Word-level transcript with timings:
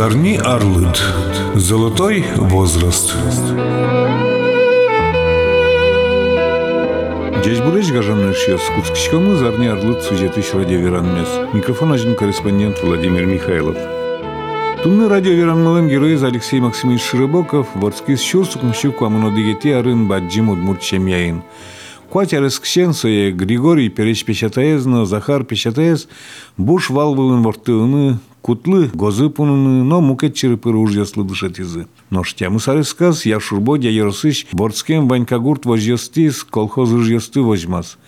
Зарни 0.00 0.40
Арлыт. 0.42 0.98
Золотой 1.54 2.24
возраст. 2.38 3.14
Здесь 7.42 7.60
будешь 7.60 7.92
гажанный 7.92 8.32
шьес. 8.32 8.62
Куцкичкому 8.74 9.36
Зарни 9.36 9.66
Арлыт 9.66 10.02
сюжеты 10.02 10.42
радио 10.54 10.78
Веранмес. 10.78 11.52
Микрофон 11.52 11.92
один 11.92 12.14
корреспондент 12.14 12.82
Владимир 12.82 13.26
Михайлов. 13.26 13.76
Тунны 14.82 15.06
радио 15.06 15.32
Веранмалым 15.32 15.90
герои 15.90 16.16
Алексей 16.24 16.60
Максимович 16.60 17.02
Широбоков, 17.02 17.66
Вордский 17.74 18.16
Щурсук, 18.16 18.62
Мщук, 18.62 19.02
Амунодигети, 19.02 19.68
Арын, 19.68 20.08
Баджим, 20.08 20.48
Удмурт, 20.48 20.80
Чемьяин. 20.80 21.42
Кватя 22.10 22.40
Ксенсоя, 22.48 23.32
Григорий 23.32 23.90
Переч 23.90 24.24
Печатаезна, 24.24 25.04
Захар 25.04 25.44
Печатаез, 25.44 26.08
Буш 26.56 26.88
Валвылын 26.88 27.42
Вортылыны, 27.42 28.18
Кутлы, 28.42 28.90
Гозы 28.94 29.28
Пуныны, 29.28 29.84
но 29.84 30.00
мукет 30.00 30.34
черепы 30.34 30.72
ружьяслы 30.72 31.24
душетизы. 31.24 31.86
Но 32.08 32.24
штя 32.24 32.48
мусарысказ, 32.48 33.26
я 33.26 33.38
шурбодя 33.38 33.90
еросыш, 33.90 34.46
борцкем 34.52 35.08
ванькагурт 35.08 35.66
возьестис, 35.66 36.42
колхоз 36.44 36.90
ужьесты 36.90 37.42
возьмас. 37.42 37.98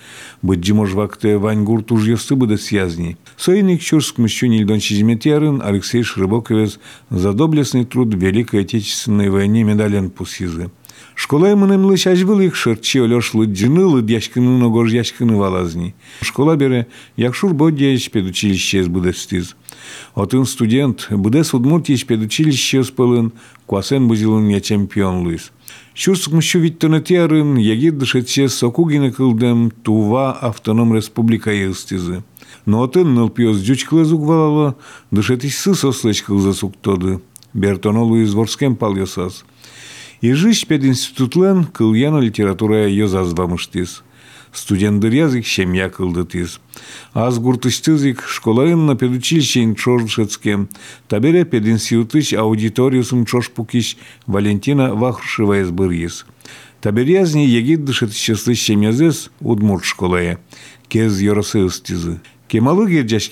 Быть 0.40 0.70
мож 0.70 0.92
вакте 0.94 1.36
ваньгурт 1.36 1.92
ужьесты 1.92 2.34
буде 2.34 2.56
связни. 2.56 3.18
Сойник 3.36 3.82
Чурск 3.82 4.18
мщу 4.18 4.46
Нильдон 4.46 4.80
Чизметярын, 4.80 5.60
Алексей 5.62 6.02
Шрыбоковец 6.02 6.78
за 7.10 7.32
доблестный 7.34 7.84
труд 7.84 8.14
в 8.14 8.18
Великой 8.18 8.62
Отечественной 8.62 9.28
войне 9.28 9.64
медален 9.64 10.10
пусизы. 10.10 10.70
Школа 11.14 11.54
менен 11.54 11.90
лишаш 11.90 12.20
велик 12.20 12.54
шерчи 12.54 12.98
ольош 12.98 13.34
лыджины 13.34 13.84
лыдяшкины 13.84 14.58
ногож 14.58 14.92
яшкины 14.92 15.36
валазни. 15.36 15.94
Школа 16.22 16.56
бере 16.56 16.86
якшур 17.16 17.52
бодяч 17.52 18.10
педучилище 18.10 18.82
с 18.82 18.88
будестиз. 18.88 19.54
Отын 20.14 20.46
студент 20.46 21.08
будес 21.10 21.54
удмуртич 21.54 22.06
педучилище 22.06 22.84
спылын, 22.84 23.32
куасен 23.66 24.08
бузилын 24.08 24.48
я 24.48 24.60
чемпион 24.60 25.26
лыс. 25.26 25.52
Шурск 25.94 26.32
мщу 26.32 26.58
виттонетярын, 26.58 27.56
ягид 27.56 27.98
дышетче 27.98 28.48
сокугины 28.48 29.12
кылдем 29.12 29.70
Тува 29.70 30.32
автоном 30.32 30.94
республика 30.94 31.50
елстизы. 31.50 32.22
Но 32.66 32.82
отын 32.82 33.14
нылпиоз 33.14 33.58
жучклы 33.58 34.04
зугвалала, 34.04 34.76
дышетич 35.10 35.56
сыс 35.56 35.84
ослеч 35.84 36.22
кылзасук 36.22 36.76
тоды. 36.80 37.20
Бертонолу 37.54 38.16
из 38.16 38.32
ворскем 38.34 38.76
пал 38.76 38.96
ясас. 38.96 39.44
Ежиш 40.22 40.66
пед 40.66 40.84
институтлен 40.84 41.64
кыльяна 41.64 42.18
литература 42.18 42.88
йозазвамыштис. 42.88 44.02
Студенттер 44.52 45.12
язык 45.12 45.46
семья 45.46 45.88
кылдытыз. 45.88 46.60
Аз 47.14 47.38
гуртыштызык 47.38 48.22
школайынна 48.28 48.94
педучилищен 48.96 49.74
чоршецке, 49.74 50.66
табере 51.08 51.44
пединсиутыш 51.44 52.34
аудиториусым 52.34 53.24
чошпукиш 53.24 53.96
Валентина 54.26 54.94
Вахрушева 54.94 55.54
Табере 56.82 57.14
язни 57.14 57.46
егид 57.46 57.84
дышит 57.84 58.12
часы 58.12 58.54
шемязес 58.54 59.30
удмурт 59.40 59.84
школае. 59.84 60.38
Кез 60.88 61.20
йорасы 61.20 61.64
ыстызы. 61.64 62.20
Кемалы 62.48 62.86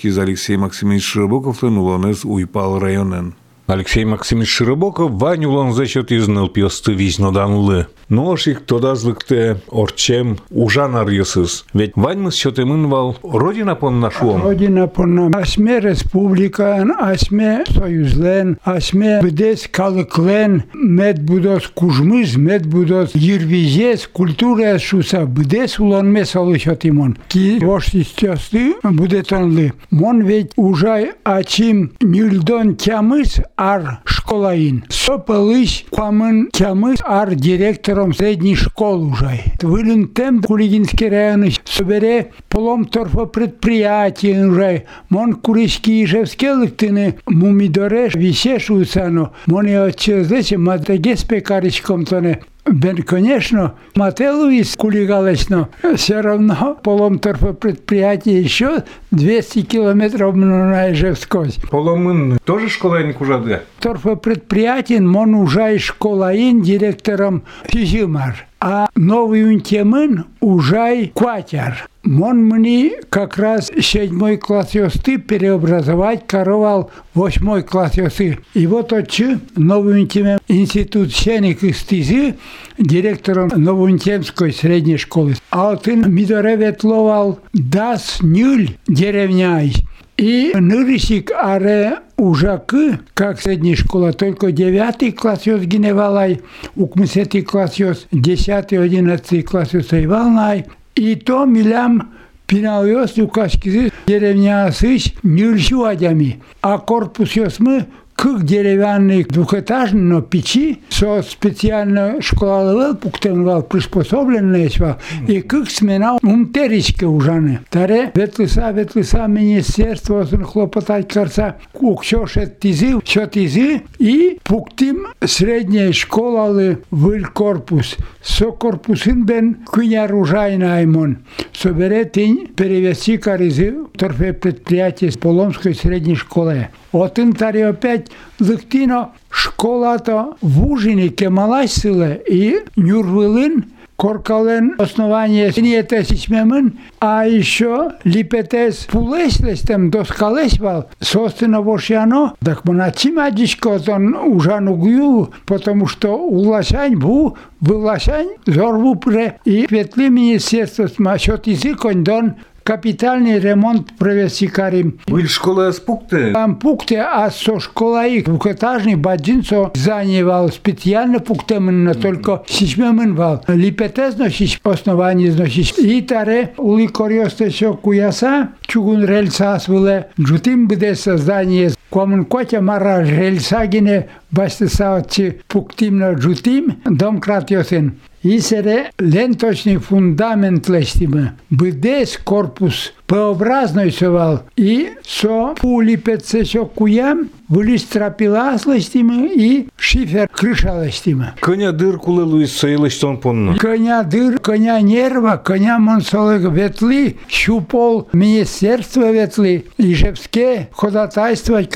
за 0.09 0.23
Алексей 0.23 0.57
Максимович 0.57 1.03
Ширбоковлын 1.03 1.77
улоныз 1.77 2.25
уйпал 2.25 2.79
районын. 2.79 3.35
Алексей 3.67 4.05
Максимович 4.05 4.49
Широбоков 4.49 5.11
изныл 5.11 6.49
пьосты 6.49 6.93
визноданлы. 6.93 7.87
Ношик 8.09 8.65
тода 8.65 8.95
злыкте 8.95 9.61
орчем 9.69 10.37
ужан 10.49 10.97
арьосыз. 10.97 11.65
Ведь 11.73 11.93
Вань 11.95 12.19
мы 12.19 12.31
счетем 12.31 12.73
инвал 12.73 13.17
родина 13.23 13.75
пон 13.75 14.01
нашуом. 14.01 14.43
Родина 14.43 14.87
пон 14.87 15.33
асме 15.33 15.79
республика, 15.79 16.85
асме 16.99 17.63
союзлен, 17.69 18.57
асме 18.65 19.21
бдес 19.21 19.69
калыклен, 19.71 20.63
мед 20.73 21.23
будос 21.23 21.67
кужмыз, 21.67 22.35
мед 22.35 22.65
будос 22.65 23.11
ервизес, 23.15 24.09
культура 24.11 24.77
шуса 24.77 25.25
бдес 25.25 25.79
улан 25.79 26.11
месалы 26.11 26.57
счетимон. 26.59 27.17
Ки 27.29 27.63
вошти 27.63 28.03
стёсты 28.03 28.75
будетонлы. 28.83 29.71
Мон 29.89 30.23
ведь 30.23 30.51
ужай 30.57 31.13
ачим 31.23 31.93
нюльдон 32.01 32.75
тямыс 32.75 33.39
ар 33.61 33.99
школаин. 34.05 34.83
Сопалыш 34.89 35.85
квамын 35.93 36.49
тямыс 36.51 36.99
ар 37.05 37.35
директором 37.35 38.13
средней 38.13 38.55
школы 38.55 39.11
уже. 39.11 39.39
Вылен 39.61 40.07
тем 40.07 40.41
Кулигинский 40.41 41.09
район 41.09 41.45
собере 41.65 42.31
полом 42.49 42.85
торфа 42.85 43.25
предприятия 43.25 44.45
уже. 44.45 44.85
Мон 45.09 45.35
куришки 45.35 46.03
ижевские 46.03 46.53
лыктыны 46.53 47.19
мумидореш 47.27 48.15
висешуются, 48.15 49.09
но 49.09 49.33
мон 49.45 49.67
я 49.67 49.83
отчезлече 49.83 50.57
матагес 50.57 51.23
пекаричком 51.23 52.05
тоне 52.05 52.41
Бен, 52.69 52.97
конечно, 52.97 53.73
Мателу 53.95 54.49
из 54.49 54.75
Кулигалечно 54.75 55.69
все 55.95 56.21
равно 56.21 56.77
полом 56.83 57.17
торфопредприятия 57.17 58.39
еще 58.39 58.83
200 59.11 59.63
километров 59.63 60.35
на 60.35 60.91
Ижевскось. 60.91 61.59
Поломын 61.69 62.39
тоже 62.45 62.69
школаин 62.69 63.13
кужаде? 63.13 63.63
Торфопредприятие, 63.79 65.01
мон 65.01 65.35
уже 65.35 65.77
школаин 65.79 66.61
директором 66.61 67.43
физимар. 67.65 68.47
А 68.63 68.89
новый 68.95 69.43
унтемын 69.43 70.25
уже 70.39 71.07
кватер. 71.15 71.87
Мон 72.03 72.45
мне 72.45 72.93
как 73.09 73.37
раз 73.37 73.71
седьмой 73.79 74.37
класс 74.37 74.73
ёсты 74.73 75.17
переобразовать 75.17 76.25
коровал 76.27 76.91
восьмой 77.15 77.63
класс 77.63 77.95
ёсты. 77.95 78.37
И 78.53 78.67
вот 78.67 78.93
отчи 78.93 79.39
новый 79.55 80.01
институт 80.03 81.11
Сеник 81.11 81.63
из 81.63 81.81
Тизы 81.83 82.35
директором 82.77 83.51
Новоунтемской 83.55 84.51
средней 84.51 84.97
школы. 84.97 85.35
А 85.49 85.71
вот 85.71 85.87
он 85.87 86.11
Мидоре 86.11 86.55
ветловал 86.55 87.39
дас 87.53 88.17
нюль 88.21 88.69
деревняй. 89.01 89.73
И 90.17 90.51
нырысик 90.53 91.31
аре 91.31 91.99
ужакы, 92.17 92.99
как 93.15 93.41
средняя 93.41 93.75
школа, 93.75 94.13
только 94.13 94.51
девятый 94.51 95.11
класс 95.11 95.47
ёс 95.47 95.61
гиневалай, 95.63 96.41
укмысетый 96.75 97.41
класс 97.41 97.79
ёс 97.79 98.05
десятый, 98.11 98.77
одиннадцатый 98.83 99.41
класс 99.41 99.73
ёс 99.73 99.91
айвалнай, 99.91 100.65
и 100.93 101.15
то 101.15 101.45
милям 101.45 102.11
пинал 102.45 102.85
укашкизы 103.17 103.91
деревня 104.05 104.71
сыч 104.71 105.15
нюльшу 105.23 105.83
адями, 105.83 106.39
а 106.61 106.77
корпус 106.77 107.31
ёс 107.35 107.57
мы 107.57 107.87
как 108.21 108.45
деревянный 108.45 109.23
двухэтажный, 109.23 109.99
но 109.99 110.21
печи, 110.21 110.83
со 110.89 111.23
специально 111.23 112.21
школа 112.21 112.93
пуктенвал 112.93 113.63
приспособленная 113.63 114.69
шва, 114.69 114.99
и 115.27 115.41
как 115.41 115.71
смена 115.71 116.19
умтерички 116.21 117.03
ужаны. 117.03 117.61
Таре 117.71 118.11
ветлиса, 118.13 118.69
ветлиса 118.69 119.25
министерство, 119.25 120.23
хлопотать 120.23 121.07
карца, 121.07 121.57
кукшо 121.71 122.27
шет 122.27 122.59
тизы, 122.59 122.99
шо 123.03 123.25
тизы, 123.25 123.81
и 123.97 124.37
пуктим 124.43 125.07
средняя 125.25 125.91
школа 125.91 126.77
выль 126.91 127.25
корпус. 127.25 127.97
Со 128.21 128.51
корпусин 128.51 129.25
бен 129.25 129.55
куня 129.65 130.05
ружайна 130.05 130.77
аймон. 130.77 131.17
Собере 131.53 132.05
тень 132.05 132.51
перевести 132.55 133.17
каризы 133.17 133.77
торфе 133.97 134.33
предприятие 134.33 135.09
с 135.09 135.17
Поломской 135.17 135.73
средней 135.73 136.15
школы. 136.15 136.67
Отын 136.91 137.33
тари 137.33 137.61
опять 137.61 138.10
лыктино 138.39 139.11
школа-то 139.29 140.35
в 140.41 140.65
Ужине 140.65 141.09
кемалась 141.09 141.73
силе 141.73 142.21
и 142.27 142.59
Нюрвылын 142.75 143.65
коркален 144.01 144.73
основание 144.79 145.53
ниете 145.55 146.03
сичмемын, 146.03 146.79
а 146.99 147.27
еще 147.27 147.91
липетес 148.03 148.87
пулеслес 148.91 149.59
тем 149.61 149.91
доскалес 149.91 150.59
вал, 150.59 150.89
собственно 150.99 151.61
вошьяно, 151.61 152.33
так 152.43 152.65
моначима 152.65 153.29
дичко 153.29 153.77
тон 153.77 154.15
ужану 154.15 154.75
гю, 154.75 155.29
потому 155.45 155.85
что 155.85 156.17
улашань 156.17 156.95
бу, 156.95 157.37
вылашань 157.59 158.29
зорву 158.47 158.95
пре, 158.95 159.39
и 159.45 159.67
ветли 159.69 160.07
министерство 160.09 160.87
смачот 160.87 161.45
язык 161.45 161.85
он 161.85 162.03
дон 162.03 162.33
капитальный 162.63 163.39
ремонт 163.39 163.97
провести 163.97 164.47
карим. 164.47 164.99
Вы 165.07 165.25
школа 165.27 165.71
с 165.71 165.79
пукте? 165.79 166.31
Там 166.31 166.55
пукте, 166.55 167.01
а 167.01 167.29
со 167.31 167.59
школой 167.59 168.21
двухэтажный 168.21 168.95
бадзинцо 168.95 169.71
занимал 169.75 170.49
специально 170.49 171.19
пукте 171.19 171.59
на 171.59 171.93
только 171.93 172.43
сичмемен 172.47 173.15
вал. 173.15 173.43
Липетез 173.47 174.17
носить 174.17 174.59
основание 174.63 175.31
носить. 175.33 175.77
И 175.77 176.01
таре 176.01 176.53
ули 176.57 176.87
кориосте 176.87 177.49
все 177.49 177.73
куяса, 177.73 178.49
чугун 178.67 179.05
рельсас 179.05 179.67
выле, 179.67 180.09
джутим 180.19 180.67
буде 180.67 180.95
создание 180.95 181.71
Комен 181.91 182.23
котя 182.23 182.61
мара 182.61 183.03
рельсагине 183.03 184.07
бастесавчи 184.31 185.41
пуктим 185.47 185.99
на 185.99 186.13
джутим, 186.13 186.77
дом 186.85 187.19
кратиосин. 187.19 187.99
Исере 188.23 188.91
ленточный 188.99 189.77
фундамент 189.77 190.69
лестиме. 190.69 191.33
Быдес 191.49 192.17
корпус 192.23 192.93
П-образной 193.07 193.91
совал 193.91 194.43
и 194.55 194.91
со 195.05 195.53
пули 195.59 195.95
петсе 195.95 196.45
со 196.45 196.63
куям 196.63 197.29
были 197.49 197.75
стропила 197.75 198.57
сластимы 198.57 199.27
и 199.35 199.67
шифер 199.75 200.29
крыша 200.29 200.71
ластимы. 200.71 201.33
Коня 201.41 201.73
дыркулы 201.73 202.23
Луис 202.23 202.57
Сейлыштон 202.57 203.17
понно. 203.17 203.57
Коня 203.57 204.03
дыр, 204.03 204.39
коня 204.39 204.79
нерва, 204.79 205.35
коня 205.35 205.77
монсолыг 205.79 206.43
ветли, 206.53 207.17
щупол 207.27 208.07
министерство 208.13 209.11
ветли, 209.11 209.65
Ижевске 209.77 210.69
ходатайствовать 210.71 211.69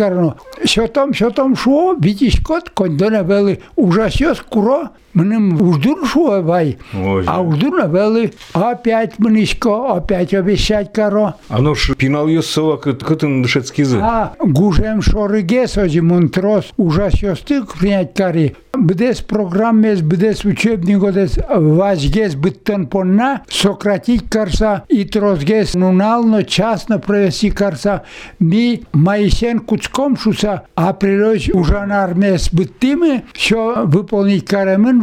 там, 0.88 1.13
що 1.13 1.31
там 1.31 1.56
шо, 1.56 1.95
видишь 2.00 2.39
кот, 2.39 2.69
кондона 2.69 3.24
вели, 3.24 3.59
ужасёс 3.75 4.39
куро, 4.39 4.92
Уждун 5.15 6.06
шо 6.06 6.41
бай, 6.41 6.77
а 7.25 7.41
уждун 7.41 7.75
вели, 7.89 8.33
опять 8.51 9.17
мнишко, 9.17 9.95
опять 9.95 10.33
обещать 10.33 10.91
каро. 10.91 11.35
Оно 11.47 11.73
ж 11.73 11.95
пинал 11.95 12.27
ее 12.27 12.41
сова 12.41 12.75
кытын 12.75 13.41
дышецкизы. 13.41 14.00
А 14.01 14.33
гужем 14.39 15.01
шорыге 15.01 15.67
сози 15.67 16.00
монтрос 16.00 16.65
ужасёс 16.75 17.39
тык 17.39 17.73
принять 17.79 18.13
кари. 18.13 18.56
Бдес 18.73 19.21
программес, 19.21 20.01
бдес 20.01 20.44
учебник 20.44 20.97
годес 20.97 21.39
важгес 21.47 22.35
быттен 22.35 22.88
понна, 22.88 23.44
сократить 23.50 24.29
карса 24.29 24.83
и 24.89 25.06
трозгес 25.06 25.75
нунално 25.75 26.44
частно 26.44 27.00
провести 27.00 27.51
карса. 27.51 28.01
Ми 28.39 28.81
маисен 28.91 29.59
куцком 29.59 30.18
шуса, 30.18 30.63
а 30.75 30.91
прилож 30.91 31.50
ужан 31.53 31.94
армес 31.94 32.50
быттимы, 32.51 33.21
що 33.33 33.85
выполнить 33.85 34.44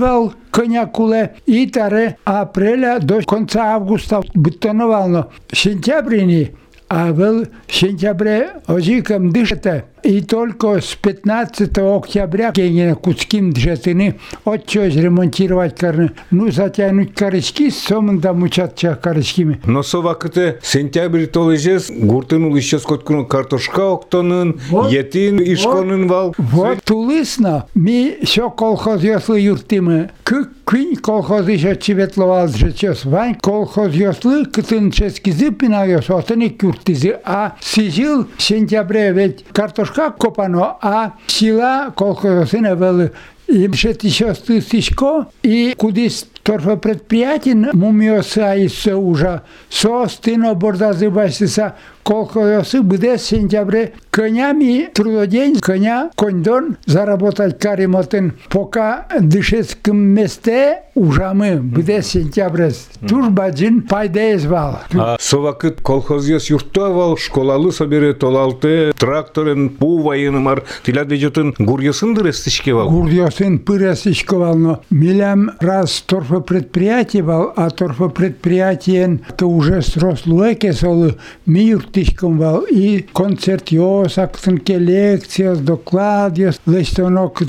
вал, 0.03 0.33
конякуле 0.51 1.31
и 1.47 1.71
таре 1.71 2.17
апреля 2.25 2.99
до 3.01 3.21
конца 3.27 3.75
августа 3.75 4.21
быттоновално. 4.35 5.25
Сентябрини 5.55 6.51
а 6.95 7.13
был 7.13 7.47
в 7.67 7.75
сентябре 7.75 8.51
озиком 8.69 9.31
дышите. 9.31 9.85
И 10.03 10.21
только 10.21 10.81
с 10.81 10.97
15 10.97 11.79
октября 11.79 12.51
Кенина 12.51 12.97
Куцким 12.97 13.53
джетыны 13.53 14.17
отчёс 14.45 14.97
ремонтировать 14.97 15.77
карны. 15.79 16.11
Ну, 16.33 16.51
затянуть 16.51 17.15
корочки, 17.15 17.71
сомын 17.71 18.19
да 18.19 18.33
мучат 18.33 18.75
чах 18.77 19.01
корочкими. 19.01 19.61
Но 19.65 19.83
сова 19.85 20.15
кыты 20.15 20.59
сентябрь 20.63 21.27
толежес 21.27 21.89
гуртын 21.91 22.45
улышчес 22.47 22.83
коткуну 22.83 23.27
картошка 23.27 23.93
октонын, 23.93 24.61
Вот. 24.71 24.91
етин 24.91 25.39
ишконын 25.41 26.09
вал. 26.09 26.35
Вот 26.37 26.83
тулысно 26.83 27.67
ми 27.75 28.17
все 28.25 28.51
колхоз 28.51 29.03
ёслы 29.03 29.39
юртимы. 29.41 30.11
К 30.25 30.49
квин 30.65 30.97
колхоз 30.97 31.47
еще 31.49 31.77
чеветловал 31.77 32.47
джетёс. 32.49 33.05
Вань 33.05 33.37
колхоз 33.37 33.93
ёслы 33.95 34.47
кытын 34.47 34.91
ческизы 34.91 35.53
пинагёс, 35.53 36.11
отыны 36.11 36.53
юртизы. 36.61 37.21
А 37.25 37.57
сижил 37.61 38.27
в 38.37 38.43
сентябре 38.43 39.13
ведь 39.13 39.45
картошка 39.53 39.92
копано, 39.93 40.77
а 40.81 41.13
сила 41.27 41.93
колхозы 41.97 42.59
вели 42.59 43.11
им 43.49 43.73
еще 43.73 43.93
тысячко, 43.95 45.27
и 45.43 45.75
кудись 45.77 46.27
торфа 46.43 46.77
предприятий 46.77 47.55
мумиоса 47.55 48.55
и 48.55 48.69
со 48.69 48.97
уже 48.97 49.43
со 49.69 50.07
стыно 50.07 50.55
бордазы 50.55 51.11
басиса 51.11 51.77
колхозы 52.03 52.83
буде 52.83 53.17
в 53.17 53.23
сентябре 53.23 53.93
конями 54.11 54.91
трудодень 54.93 55.61
коня 55.61 56.11
кондон 56.17 56.77
заработать 56.87 57.59
каримотын 57.59 58.35
пока 58.49 59.07
дышецком 59.21 59.99
месте 59.99 60.83
уже 60.95 61.31
мы 61.33 61.57
буде 61.57 62.03
сентябре 62.03 62.73
туж 63.09 63.29
баджин 63.29 63.83
пайда 63.83 64.39
звал. 64.39 64.81
А 64.95 65.17
сова 65.21 65.53
кыт 65.53 65.81
колхозес 65.81 66.51
юртта 66.51 66.91
вал 66.91 67.17
школалы 67.17 67.73
собере 67.73 68.13
толалты 68.13 68.93
тракторын 68.99 69.71
пувайын 69.71 70.39
мар 70.39 70.65
тиляде 70.85 71.17
жотын 71.17 71.55
гурьесын 71.59 72.15
дырестишке 72.15 72.75
вал. 72.75 72.91
Гурдиосын 72.91 73.59
пыресичковал, 73.59 74.57
но 74.57 74.83
милям 74.91 75.53
раз 75.61 76.03
торфопредприятие 76.33 77.23
вал, 77.23 77.53
а 77.57 77.69
торфопредприятиен 77.71 79.21
то 79.37 79.47
уже 79.49 79.83
срослуеке 79.83 80.73
солы 80.73 81.17
миртичком 81.45 82.39
вал 82.39 82.63
и 82.71 83.05
концертиос, 83.13 84.19
актынке 84.19 84.79
лекциос, 84.79 85.59
докладиос, 85.59 86.61
лестонок 86.67 87.43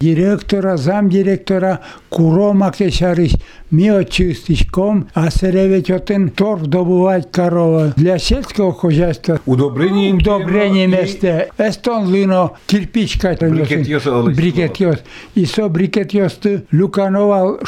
директора, 0.00 0.76
замдиректора, 0.76 1.80
куром 2.10 2.62
актешариш, 2.62 3.32
ми 3.70 3.88
очистичком, 3.88 5.08
а 5.14 5.30
серевить 5.30 5.90
отын 5.90 6.30
торф 6.30 6.62
добывать 6.66 7.30
корова 7.30 7.92
для 7.96 8.18
сельского 8.18 8.72
хозяйства. 8.72 9.40
Удобрение 9.46 10.14
Удобрение 10.14 10.86
месте. 10.86 11.48
Эстон 11.56 12.12
лино 12.12 12.56
кирпичка. 12.66 13.36
Брикетиос 13.40 14.06
алыс. 14.06 14.36
Брикетиос. 14.36 14.98
И 15.34 15.44
со 15.46 15.68
брикетиос 15.68 16.32
ты 16.32 16.64
люкановал 16.70 17.58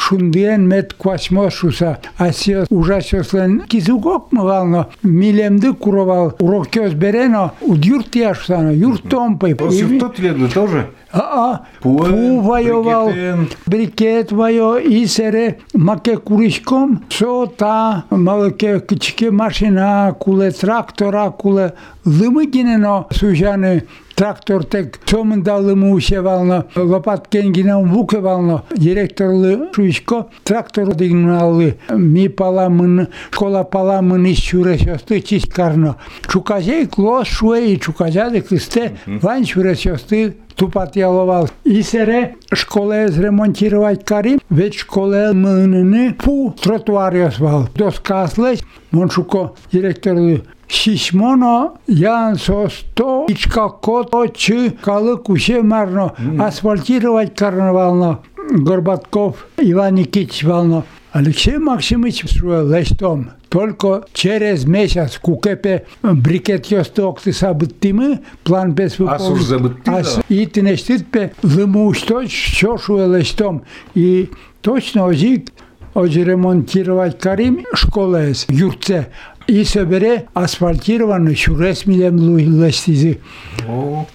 шундиен 0.42 0.66
мет 0.66 0.94
квасмошуса. 0.94 1.98
А 2.16 2.32
сиос 2.32 2.66
ужасослен 2.70 3.62
кизугок 3.68 4.32
мывално. 4.32 4.88
Милемды 5.02 5.72
куровал. 5.74 6.34
Урокиос 6.40 6.92
берено. 6.94 7.52
Удюртиашсано. 7.60 8.70
Юртомпай. 8.70 9.54
Тот 9.54 10.18
леду 10.18 10.48
тоже? 10.48 10.86
А, 11.10 11.62
Пуен, 11.80 12.10
пу 12.10 12.40
воевал, 12.40 13.06
брикетен. 13.06 13.48
брикет 13.64 14.30
воё, 14.32 14.76
и 14.76 15.06
сере 15.06 15.58
маке 15.72 16.18
куришком, 16.18 17.02
со 17.08 17.46
та 17.46 18.04
малке 18.10 18.80
кичке 18.80 19.30
машина, 19.30 20.14
куле 20.18 20.50
трактора, 20.50 21.30
куле 21.30 21.72
лымыгинено 22.04 23.06
сужаны 23.10 23.84
трактор 24.15 24.63
тек 24.63 24.99
чомын 25.05 25.41
да 25.43 25.57
лымы 25.57 25.93
ушевално, 25.93 26.63
лопат 26.75 27.27
кенгинен 27.27 27.89
вукевално, 27.89 28.61
директорлы 28.75 29.69
шуишко, 29.75 30.27
трактор 30.43 30.93
дигналлы, 30.93 31.77
ми 31.89 32.29
паламын, 32.29 33.07
школа 33.31 33.63
паламын 33.63 34.25
иш 34.25 34.39
шуресёсты 34.49 35.21
чискарно. 35.21 35.95
Чуказей 36.27 36.87
клос 36.87 37.27
шуэй, 37.27 37.77
чуказяды 37.77 38.41
кысте, 38.41 38.97
вань 39.05 39.45
шуресёсты 39.45 40.35
тупат 40.55 40.95
яловал. 40.95 41.49
И 41.63 41.81
сере 41.81 42.35
школе 42.53 43.07
ремонтировать 43.07 44.05
карим, 44.05 44.39
ведь 44.49 44.75
школе 44.75 45.33
мыныны 45.33 46.13
пу 46.13 46.55
тротуар 46.61 47.15
ясвал. 47.15 47.69
Доскаслеш, 47.75 48.59
моншуко 48.91 49.53
директорлы 49.71 50.43
Шишмоно 50.73 51.77
ян 51.87 52.35
со 52.35 52.67
сто 52.67 53.25
ичка 53.29 53.69
кото 53.69 54.25
чы 54.27 54.71
калы 54.81 55.17
куше 55.17 55.61
марно 55.61 56.13
асфальтировать 56.39 57.35
карнавално 57.35 58.19
Горбатков 58.49 59.47
Иван 59.57 59.95
Никитич 59.95 60.43
вално. 60.43 60.83
Алексей 61.11 61.57
Максимович 61.57 62.23
лестом. 62.41 63.29
Только 63.49 64.05
через 64.13 64.65
месяц 64.65 65.19
кукепе 65.19 65.85
брикет 66.01 66.65
ёсток 66.65 67.21
ты 67.21 67.33
сабыттимы 67.33 68.21
план 68.43 68.71
без 68.71 68.99
Асур 68.99 69.39
забытты, 69.41 69.83
да. 69.85 70.03
И 70.27 70.47
ты 70.47 70.61
не 70.61 70.75
пе 71.03 71.33
лыму 71.43 71.93
что 71.93 72.27
шуе 72.27 73.05
лестом. 73.15 73.61
И 73.93 74.31
точно 74.61 75.05
озик 75.05 76.23
ремонтировать 76.23 77.19
Карим 77.19 77.65
школе 77.75 78.33
юрце. 78.49 79.09
И 79.47 79.65
собере 79.65 80.27
асфальтированный 80.33 81.35
шурес 81.35 81.85
милем 81.85 82.37
лестизи. 82.37 83.19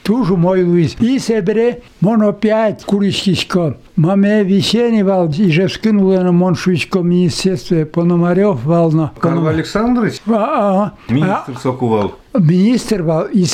Туж 0.03 0.31
мой 0.31 0.65
Луис. 0.65 0.97
И 1.01 1.19
собере 1.19 1.83
моно 2.01 2.33
пять 2.33 2.85
куришкишко. 2.85 3.77
Маме 3.97 4.45
вишени 4.45 5.03
вал, 5.03 5.29
и 5.29 5.51
же 5.51 5.67
вскинула 5.67 6.21
на 6.21 6.33
Моншуичко 6.33 7.01
министерстве 7.01 7.85
Пономарев 7.85 8.65
вална. 8.65 9.13
Карл 9.19 9.49
Александрович? 9.49 10.21
А, 10.29 10.33
а, 10.33 10.95
а, 11.09 11.13
Министр 11.13 11.59
сокувал. 11.61 12.15
Министр 12.41 13.03
вал 13.03 13.27
и 13.35 13.45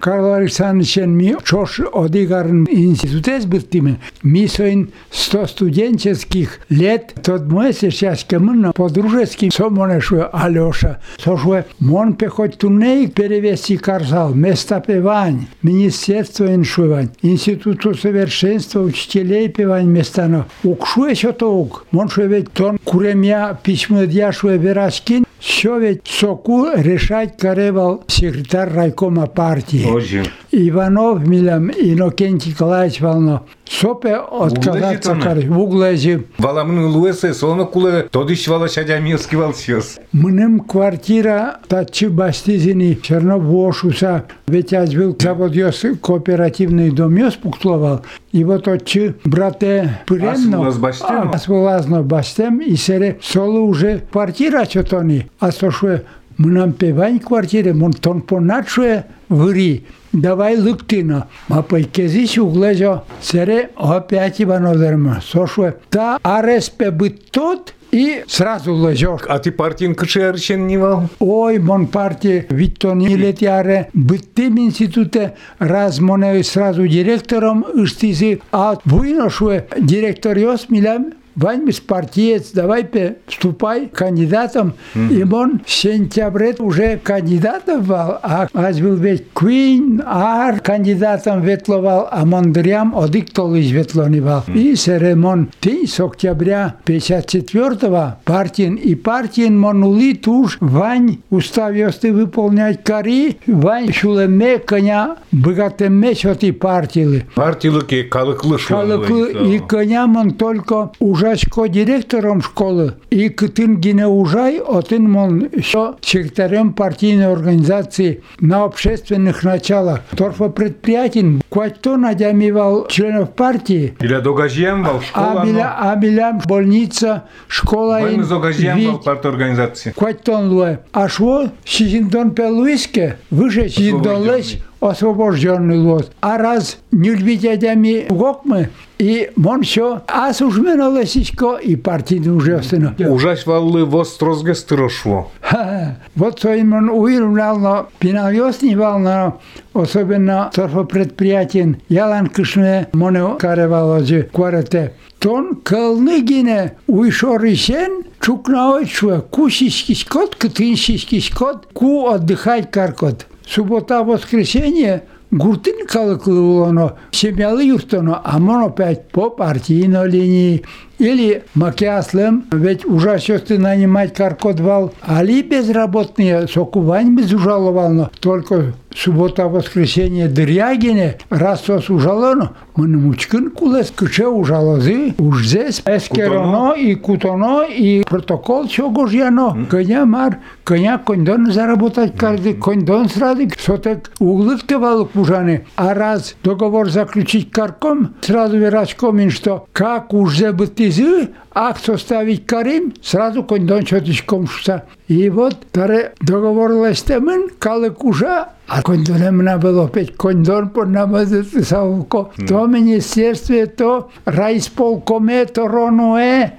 Карл 0.00 0.34
Александровичен 0.34 1.16
ми 1.16 1.34
чош 1.44 1.80
одигарн 1.92 2.66
институтес 2.70 3.46
быттиме. 3.46 3.96
Ми 4.24 4.48
соин 4.48 4.88
сто 5.10 5.46
студенческих 5.46 6.60
лет 6.70 7.14
тот 7.22 7.42
се 7.72 7.90
сешкеме 7.90 8.52
кемно 8.52 8.72
по-дружески 8.72 9.50
сомонешуе 9.50 10.28
Алеша. 10.32 10.98
Сошуе 11.18 11.64
мон 11.80 12.14
пехоть 12.14 12.58
тунейк 12.58 13.14
перевести 13.14 13.76
карзал, 13.76 14.34
места 14.34 14.80
певань, 14.80 15.46
министерство 15.62 16.54
иншувань, 16.54 17.10
институту 17.22 17.94
совершенства 17.94 18.80
учителей 18.80 19.48
певань 19.48 19.88
местано. 19.88 20.46
Укшуе 20.64 21.14
ук, 21.40 21.86
мон 21.90 22.08
шуе 22.08 22.26
ведь 22.28 22.52
тон 22.52 22.78
куремя 22.84 23.58
письмо 23.62 24.04
дяшуе 24.04 24.58
верашкин, 24.58 25.24
човек 25.62 26.08
со 26.10 26.34
ку 26.42 26.64
решај 26.74 27.36
каревал 27.38 28.00
секретар 28.10 28.72
райкома 28.74 29.28
партија. 29.30 29.92
Боже. 29.92 30.24
Иванов, 30.50 31.22
милям, 31.26 31.70
Инокентий 31.70 32.52
Калаевич 32.52 33.00
Волнов. 33.00 33.42
Сопе 33.68 34.16
од 34.18 34.58
кадарца 34.64 35.14
кари, 35.22 35.48
углежи. 35.48 36.18
Вала 36.38 36.64
мен 36.64 36.86
луесе 36.86 37.32
солно 37.34 37.66
куле, 37.66 38.06
тодиш 38.10 38.46
вала 38.48 38.66
шаѓа 38.68 39.00
милски 39.00 39.36
валсиос. 39.36 39.98
Мнем 40.12 40.60
квартира 40.60 41.56
та 41.68 41.84
чи 41.84 42.08
бастизини 42.08 42.94
черно 43.02 43.38
вошуса, 43.40 44.22
веќе 44.50 44.82
аз 44.82 44.94
бил 44.94 45.16
заводиос 45.22 45.84
кооперативни 46.00 46.90
дом 46.90 47.14
јас 47.16 47.38
пуктловал. 47.40 48.02
И 48.32 48.44
во 48.44 48.58
тоа 48.58 48.78
чи 48.78 49.12
брате 49.24 50.02
премно. 50.06 50.64
Аз 50.66 50.78
баштем. 50.78 51.30
Аз 51.32 51.86
баштем 51.86 52.60
и 52.60 52.76
сере 52.76 53.16
соло 53.22 53.66
уже 53.68 54.00
квартира 54.12 54.66
чотони. 54.66 55.26
А 55.40 55.52
со 55.52 55.70
шуе 55.70 56.02
Мнам 56.38 56.72
певај 56.72 57.20
квартире, 57.20 57.74
мон 57.74 57.92
тон 57.92 58.22
поначуе 58.22 59.04
ври, 59.28 59.84
давај 60.12 60.60
луктина. 60.62 61.26
Ма 61.48 61.62
па 61.62 61.80
и 61.80 61.84
кезиш 61.84 62.38
углежа, 62.38 63.02
сере 63.20 63.70
опять 63.76 64.40
Иванодерма. 64.40 65.20
Сошуе, 65.22 65.76
та 65.90 66.18
ареспе 66.22 66.90
бы 66.90 67.10
тот, 67.10 67.74
и 67.92 68.24
сразу 68.26 68.72
лежок. 68.72 69.26
А 69.28 69.38
ти 69.38 69.50
партијен 69.52 69.94
кчер 69.94 70.38
ченнивал? 70.40 71.10
Ој, 71.20 71.60
мон 71.60 71.86
партија 71.92 72.46
Виттони 72.48 73.12
летјаре, 73.20 73.90
битим 73.92 74.56
институте 74.64 75.34
размонеј 75.60 76.42
сразу 76.42 76.88
директором 76.88 77.64
штизи, 77.84 78.40
а 78.50 78.78
војношуе 78.88 79.66
директор 79.78 80.40
јас 80.40 80.70
милам 80.72 81.12
Вань 81.36 81.68
партиец, 81.86 82.52
давай 82.52 82.86
вступай 83.26 83.88
кандидатом. 83.88 84.74
И 84.94 85.22
он 85.24 85.60
в 85.64 85.70
сентябре 85.70 86.54
уже 86.58 86.98
кандидатом 86.98 87.82
был, 87.82 88.18
а 88.22 88.48
аз 88.52 88.80
был 88.80 88.96
ведь 88.96 89.24
Квин, 89.32 90.02
Ар 90.04 90.60
кандидатом 90.60 91.42
ветловал, 91.42 92.08
а 92.10 92.24
Мондрям 92.24 92.96
одик 92.96 93.30
толыш 93.30 93.70
ветлонивал. 93.70 94.44
И 94.48 94.74
серемон 94.76 95.50
ты 95.60 95.86
с 95.86 96.00
октября 96.00 96.76
54-го 96.84 98.16
партиен 98.24 98.74
и 98.74 98.94
партиен 98.94 99.58
монули 99.58 100.14
туж 100.14 100.58
Вань 100.60 101.18
уставился 101.30 102.12
выполнять 102.12 102.84
кари, 102.84 103.38
Вань 103.46 103.92
шулеме 103.92 104.58
коня 104.58 105.16
богатеме 105.30 106.14
шоти 106.14 106.50
партили. 106.50 107.26
Партилыки 107.34 108.02
калыклы 108.02 108.58
Шалыклы 108.58 109.54
и 109.54 109.58
коням 109.58 110.16
он 110.16 110.32
только 110.32 110.90
ужачко 111.22 111.68
директором 111.68 112.42
школы, 112.42 112.94
и 113.10 113.28
кытын 113.28 113.76
гине 113.76 114.06
ужай, 114.06 114.58
отын 114.58 115.08
мон 115.08 115.48
еще 115.52 115.94
секретарем 116.00 116.72
партийной 116.72 117.32
организации 117.32 118.22
на 118.40 118.64
общественных 118.64 119.44
началах. 119.44 120.00
Торфа 120.16 120.48
предприятий, 120.48 121.40
кто 121.48 121.96
надямивал 121.96 122.88
членов 122.88 123.34
партии, 123.34 123.94
Или 124.00 124.18
догажьем 124.18 124.82
вал 124.82 125.00
школа, 125.00 125.42
а 125.42 125.46
биля, 125.46 125.76
а 125.78 125.96
биля 125.96 126.40
больница, 126.44 127.24
школа 127.46 128.00
Вань 128.00 128.14
ин, 128.16 128.28
догажьем 128.28 128.84
вал 128.84 128.94
вид, 128.94 129.04
парт 129.04 129.26
организации. 129.26 129.92
Квайтон 129.92 130.48
луе. 130.50 130.80
А 130.92 131.08
шо 131.08 131.50
Сизиндон 131.64 132.32
Пелуиске, 132.32 133.18
выше 133.30 133.68
Сизиндон 133.68 134.24
лесь, 134.24 134.58
освобожденный 134.82 135.78
лот. 135.78 136.12
А 136.20 136.38
раз 136.38 136.78
не 136.90 137.10
любить 137.10 137.44
адями 137.44 138.06
гокмы, 138.08 138.70
и 138.98 139.30
мон 139.36 139.62
все, 139.62 140.02
а 140.06 140.32
сужмено 140.32 140.96
лесичко, 140.96 141.56
и 141.56 141.76
партийный 141.76 142.32
уже 142.32 142.62
сына. 142.62 142.94
Ужас 142.98 143.46
валлы 143.46 143.84
вострозге 143.84 144.54
стырошло. 144.54 145.30
Ха-ха. 145.40 145.96
Вот 146.14 146.40
своим 146.40 146.72
он 146.72 146.88
уйрунал, 146.88 147.58
но 147.58 147.88
пинавьоснивал, 147.98 148.98
но 148.98 149.40
особенно 149.74 150.50
торфопредприятиен. 150.54 151.78
Ялан 151.88 152.28
кышме 152.28 152.88
моне 152.92 153.36
каревало 153.38 154.04
же 154.04 154.28
кварете. 154.32 154.94
Тон 155.18 155.56
калныгине 155.62 156.74
уйшоришен 156.86 158.04
чукнаочуе 158.20 159.20
кусиский 159.20 159.94
скот, 159.94 160.36
кытынсиский 160.36 161.20
скот, 161.20 161.68
ку 161.72 162.08
отдыхать 162.08 162.70
каркот. 162.70 163.26
Суббота, 163.46 164.02
воскресенье, 164.02 165.04
Гуртин 165.32 165.86
калыклы 165.86 166.92
семьялы 167.10 167.64
юртоно, 167.64 168.20
а 168.22 168.38
мон 168.38 168.64
опять 168.64 169.08
по 169.08 169.30
партийной 169.30 170.06
линии. 170.08 170.62
Или 171.02 171.42
макяслым, 171.54 172.44
ведь 172.52 172.84
ужасёсты 172.84 173.58
нанимать 173.58 174.14
каркодвал, 174.14 174.92
али 175.00 175.42
безработные, 175.42 176.46
сокувань 176.46 177.16
без 177.16 177.32
ужаловал, 177.32 178.08
только 178.20 178.74
суббота, 178.94 179.48
воскресенье 179.48 180.28
дрягине, 180.28 181.18
раз 181.30 181.64
сос 181.64 181.90
ужалоно, 181.90 182.52
мы 182.76 182.86
мучкин 182.86 183.50
кулес 183.50 183.92
кыче 183.94 184.26
ужалозы, 184.26 185.14
уж 185.18 185.44
здесь 185.44 185.82
эскероно 185.84 186.74
и 186.74 186.94
кутоно 186.94 187.64
и 187.64 188.02
протокол 188.04 188.68
чего 188.68 189.06
ж 189.06 189.14
яно. 189.14 189.66
Коня 189.68 190.04
мар, 190.04 190.38
коня 190.64 190.98
кондон 190.98 191.50
заработать 191.52 192.16
каждый, 192.16 192.54
кондон 192.54 193.08
сразу, 193.08 193.42
сотек 193.58 194.10
углык 194.20 194.62
тывалык 194.62 195.10
пужаны. 195.10 195.66
А 195.76 195.94
раз 195.94 196.36
договор 196.44 196.90
заключить 196.90 197.50
карком, 197.50 198.14
сразу 198.20 198.56
верачком, 198.56 199.30
что 199.30 199.66
как 199.72 200.14
уже 200.14 200.52
бы 200.52 200.66
ты 200.66 200.90
зы, 200.92 201.30
ак 201.52 201.78
составить 201.78 202.46
карим, 202.46 202.94
сразу 203.02 203.42
кондон 203.42 203.84
чотичком 203.84 204.46
шуса. 204.46 204.84
И 205.08 205.28
вот 205.30 205.56
таре 205.72 206.14
договор 206.20 206.70
лестемен, 206.72 207.50
калык 207.58 208.04
уже, 208.04 208.46
а 208.66 208.82
кондонемна 208.82 209.58
было 209.58 209.86
опять 209.86 210.14
кондон 210.16 210.70
под 210.70 210.88
намазать 210.88 211.48
савко. 211.66 212.30
То 212.46 212.66
министерстве, 212.66 213.66
то 213.66 214.10
райисполкоме, 214.24 215.46
то 215.46 215.66
ронуэ. 215.66 216.52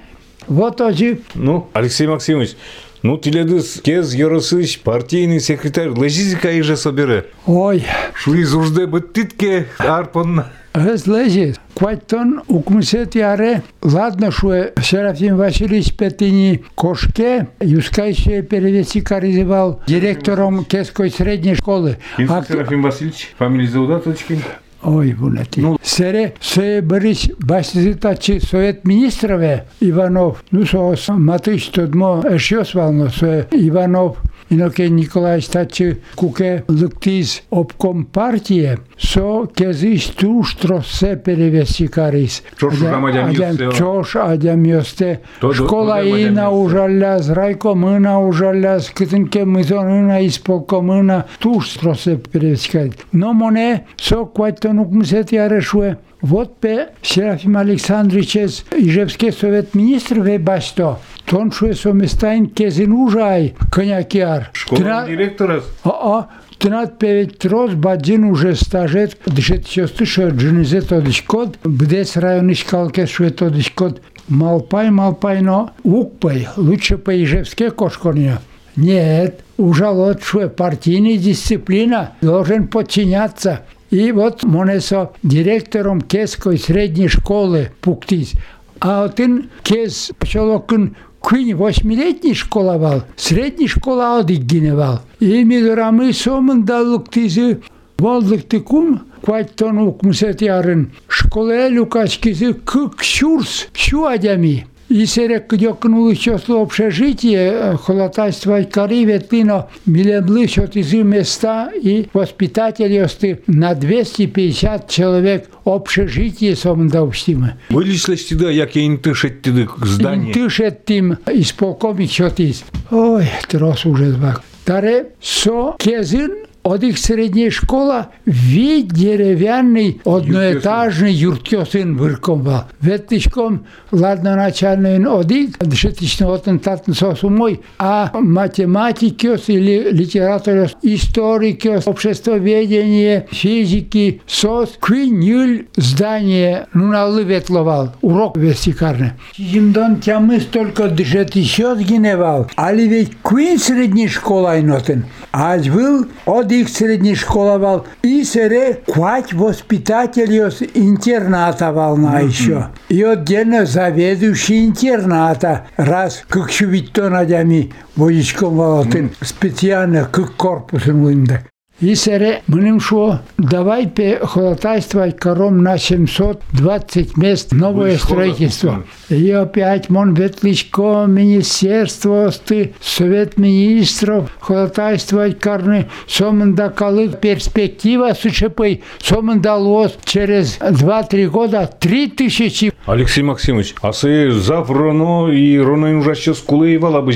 Вот 0.46 0.80
очи 0.80 1.22
Ну, 1.34 1.68
Алексей 1.72 2.06
Максимович, 2.06 2.56
ну 3.04 3.18
теледыс 3.18 3.82
кез 3.82 4.14
Яросыч 4.14 4.80
партийный 4.80 5.38
секретарь 5.38 5.90
лежизика 5.90 6.50
и 6.50 6.62
же 6.62 6.74
собере. 6.74 7.26
Ой, 7.44 7.84
Шуи 8.14 8.42
зужде 8.44 8.86
быттитке 8.86 9.66
арпонна. 9.76 10.50
Раз 10.72 11.06
лежит. 11.06 11.60
Квайтон 11.74 12.42
укмусет 12.48 13.14
яре. 13.14 13.62
Ладно, 13.82 14.30
что 14.32 14.72
Серафим 14.82 15.36
Васильевич 15.36 15.94
Петини 15.94 16.64
Кошке, 16.74 17.48
юскайше 17.60 18.40
перевеси 18.42 19.02
коризывал 19.02 19.82
директором 19.86 20.64
Кеской 20.64 21.10
средней 21.10 21.54
школы. 21.56 21.98
А 22.18 22.42
кто- 22.42 22.54
Серафим 22.54 22.82
Васильевич, 22.82 23.34
фамилия 23.38 23.68
заудаточки. 23.68 24.40
ој 24.84 25.14
вонати. 25.16 25.60
Ну... 25.60 25.78
Сере, 25.82 26.32
се 26.40 26.82
бариш 26.82 27.28
башизита, 27.46 28.16
че 28.16 28.40
совет 28.40 28.84
министраве 28.84 29.64
Иванов, 29.80 30.44
ну 30.52 30.66
со 30.66 30.94
матиш 31.18 31.70
тодмо, 31.70 32.22
ешиосвално 32.30 33.10
се 33.10 33.46
Иванов, 33.52 34.22
инаке 34.54 34.88
Николај 34.88 35.40
Стачи 35.42 35.96
куке 36.16 36.64
луктиз 36.68 37.42
обком 37.50 38.06
партије 38.06 38.78
со 38.98 39.46
кезиш 39.46 40.08
туштро 40.14 40.82
се 40.82 41.16
перевесикарис. 41.16 42.42
Чош 42.58 42.82
адамјосте. 42.86 43.72
Чош 43.74 44.16
адамјосте. 44.22 45.18
Школа 45.40 46.00
и 46.02 46.30
наужаляз, 46.30 47.28
рајко 47.34 47.74
мына 47.74 48.16
ужаляз, 48.22 48.90
китинке 48.90 49.44
мизон 49.44 49.90
ына 49.90 50.20
исполко 50.24 50.82
мына 50.82 51.24
туштро 51.38 51.94
се 51.94 52.16
перевесикарис. 52.16 52.94
Но 53.12 53.32
моне 53.32 53.84
со 54.00 54.24
којто 54.24 54.72
нук 54.72 54.92
му 54.92 55.04
се 55.04 55.24
тја 55.24 55.48
решуе 55.50 55.96
Вот 56.24 56.56
пе 56.56 56.88
Серафим 57.02 57.58
Александрович 57.58 58.34
из 58.36 58.64
Ижевский 58.74 59.30
совет 59.30 59.74
министров 59.74 60.26
е 60.26 60.38
басто. 60.38 60.98
Тон 61.26 61.52
шуе 61.52 61.74
соместайн 61.74 62.46
кезин 62.46 62.92
ужай 62.92 63.54
конякиар. 63.70 64.48
Школа 64.54 65.04
директора. 65.06 65.60
А, 65.84 66.28
Тынат 66.58 66.98
певет 66.98 67.44
роз 67.44 67.74
баджин 67.74 68.24
уже 68.24 68.54
стажет, 68.54 69.18
дышет 69.26 69.66
чёсты, 69.66 70.06
что 70.06 70.30
джинизе 70.30 70.80
тодишкот, 70.80 71.58
бдес 71.62 72.16
район 72.16 72.50
ишкалке 72.52 73.06
шуе 73.06 73.28
тодишкот, 73.28 74.00
малпай, 74.28 74.88
малпай, 74.88 75.42
но 75.42 75.72
укпай, 75.82 76.48
лучше 76.56 76.96
по 76.96 77.10
ижевске 77.22 77.70
кошкорня. 77.70 78.40
Нет, 78.76 79.40
ужалот 79.58 80.22
шуе 80.22 80.48
партийная 80.48 81.18
дисциплина, 81.18 82.12
должен 82.22 82.66
подчиняться. 82.66 83.60
И 83.94 84.10
вот 84.10 84.42
монесо 84.42 85.12
директором 85.22 86.00
Кеской 86.00 86.58
средней 86.58 87.06
школы 87.06 87.70
пуктись. 87.80 88.32
А 88.80 89.04
один 89.04 89.50
кез 89.62 90.10
пчелокын 90.18 90.96
Квин 91.22 91.56
восьмилетний 91.56 92.34
школовал, 92.34 93.04
средний 93.14 93.68
школа 93.68 94.18
одик 94.18 94.40
гиневал. 94.40 95.02
И 95.20 95.44
мидорамы 95.44 96.12
сомын 96.12 96.64
далук 96.64 97.08
тизы 97.08 97.60
волдык 97.96 98.48
тыкум, 98.48 99.02
квайттон 99.22 99.78
укмусет 99.78 100.42
ярын. 100.42 100.90
Школе 101.06 101.68
люкачкизы 101.68 102.54
кык 102.54 103.00
шурс, 103.00 103.68
шу 103.74 104.06
адями. 104.06 104.66
И 104.89 105.05
серек 105.05 105.45
кдёкнули 105.47 106.15
число 106.15 106.63
общежитие, 106.63 107.77
холотайство 107.77 108.63
кори 108.63 109.05
ветлино, 109.05 109.67
милемлы 109.85 110.47
счет 110.47 110.75
из 110.75 110.91
места 110.93 111.69
и 111.79 112.07
воспитательности 112.11 113.41
на 113.45 113.75
250 113.75 114.89
человек 114.89 115.47
общежитие 115.63 116.55
сомдавстимы. 116.55 117.53
Вылезли 117.69 118.15
сюда, 118.15 118.49
як 118.49 118.75
я 118.75 118.87
интышет 118.87 119.43
тиды 119.43 119.69
здание. 119.83 120.29
Интышет 120.31 120.85
тим 120.85 121.19
исполкомик 121.27 122.09
счет 122.09 122.39
из. 122.39 122.63
Ой, 122.89 123.29
трос 123.47 123.85
уже 123.85 124.11
звак. 124.11 124.41
Таре 124.65 125.09
со 125.21 125.75
кезин 125.77 126.42
от 126.64 126.82
их 126.82 126.98
средняя 126.98 127.50
школа 127.50 128.08
вид 128.24 128.88
деревянный 128.88 130.00
одноэтажный 130.04 131.12
юртёсын 131.12 131.96
выркомбал. 131.96 132.64
Ветлишком 132.80 133.66
ладно 133.92 134.34
начальный 134.34 134.96
одик, 135.06 135.62
дешетично 135.62 136.34
отен 136.34 136.58
татн 136.58 136.92
сосумой, 136.92 137.60
а 137.78 138.10
математикос 138.14 139.48
или 139.48 139.90
литературос, 139.90 140.74
историкос, 140.80 141.86
обществоведение, 141.86 143.28
физики, 143.30 144.22
сос, 144.26 144.76
квинюль 144.80 145.66
здание, 145.76 146.66
ну 146.72 146.86
на 146.86 147.04
ветловал, 147.20 147.92
урок 148.00 148.38
вестикарный. 148.38 149.12
Зимдон 149.36 150.00
тямы 150.00 150.40
столько 150.40 150.88
дешетищот 150.88 151.78
геневал, 151.78 152.50
али 152.56 152.88
ведь 152.88 153.12
квин 153.22 153.58
средняя 153.58 154.08
школа 154.08 154.58
инотен, 154.58 155.04
а 155.30 155.58
был 155.58 156.06
от 156.24 156.53
их 156.60 156.68
средняя 156.68 157.14
школа 157.14 157.58
вал, 157.58 157.86
и 158.02 158.24
сере 158.24 158.80
квать 158.86 159.32
воспитатель 159.32 160.32
интерната 160.74 161.72
волна 161.72 162.20
еще. 162.20 162.68
И 162.88 163.02
отдельно 163.02 163.66
заведующий 163.66 164.66
интерната, 164.66 165.66
раз 165.76 166.24
как 166.28 166.50
чувить-то 166.50 167.08
надями 167.08 167.72
водичком 167.96 168.56
волотын, 168.56 169.10
специально 169.20 170.04
как 170.04 170.34
корпусом 170.36 171.04
вында. 171.04 171.42
И 171.80 171.96
сере 171.96 172.42
мнем 172.46 172.78
шо, 172.78 173.18
давай 173.36 173.88
пе 173.88 174.20
ходатайствовать 174.22 175.18
кором 175.18 175.64
на 175.64 175.76
720 175.76 177.16
мест 177.16 177.50
новое 177.50 177.94
Вы 177.94 177.98
строительство. 177.98 178.84
И 179.08 179.28
опять 179.32 179.90
мон 179.90 180.14
ветличко, 180.14 181.06
министерство, 181.08 182.30
сты, 182.30 182.74
совет 182.80 183.38
министров, 183.38 184.30
ходатайствовать 184.38 185.40
карны, 185.40 185.88
сомнда 186.06 186.70
калык 186.70 187.18
перспектива 187.18 188.12
сучепой, 188.14 188.84
сомнда 188.98 189.56
лос. 189.56 189.98
Через 190.04 190.58
2-3 190.60 191.26
года 191.26 191.68
3000 191.80 192.72
Алексей 192.86 193.22
Максимович, 193.22 193.74
а 193.82 193.90
ты 193.90 194.30
завроно 194.30 195.32
и 195.32 195.58
роно 195.58 195.98
уже 195.98 196.14
сейчас 196.14 196.38
кулеевала 196.38 197.00
бы 197.00 197.12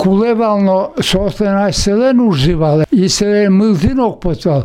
Кулевално 0.00 0.92
собствена 1.00 1.72
селен 1.72 2.20
уживали 2.20 2.84
и 2.92 3.08
селен 3.08 3.56
милтинок 3.56 4.20
позвал. 4.20 4.64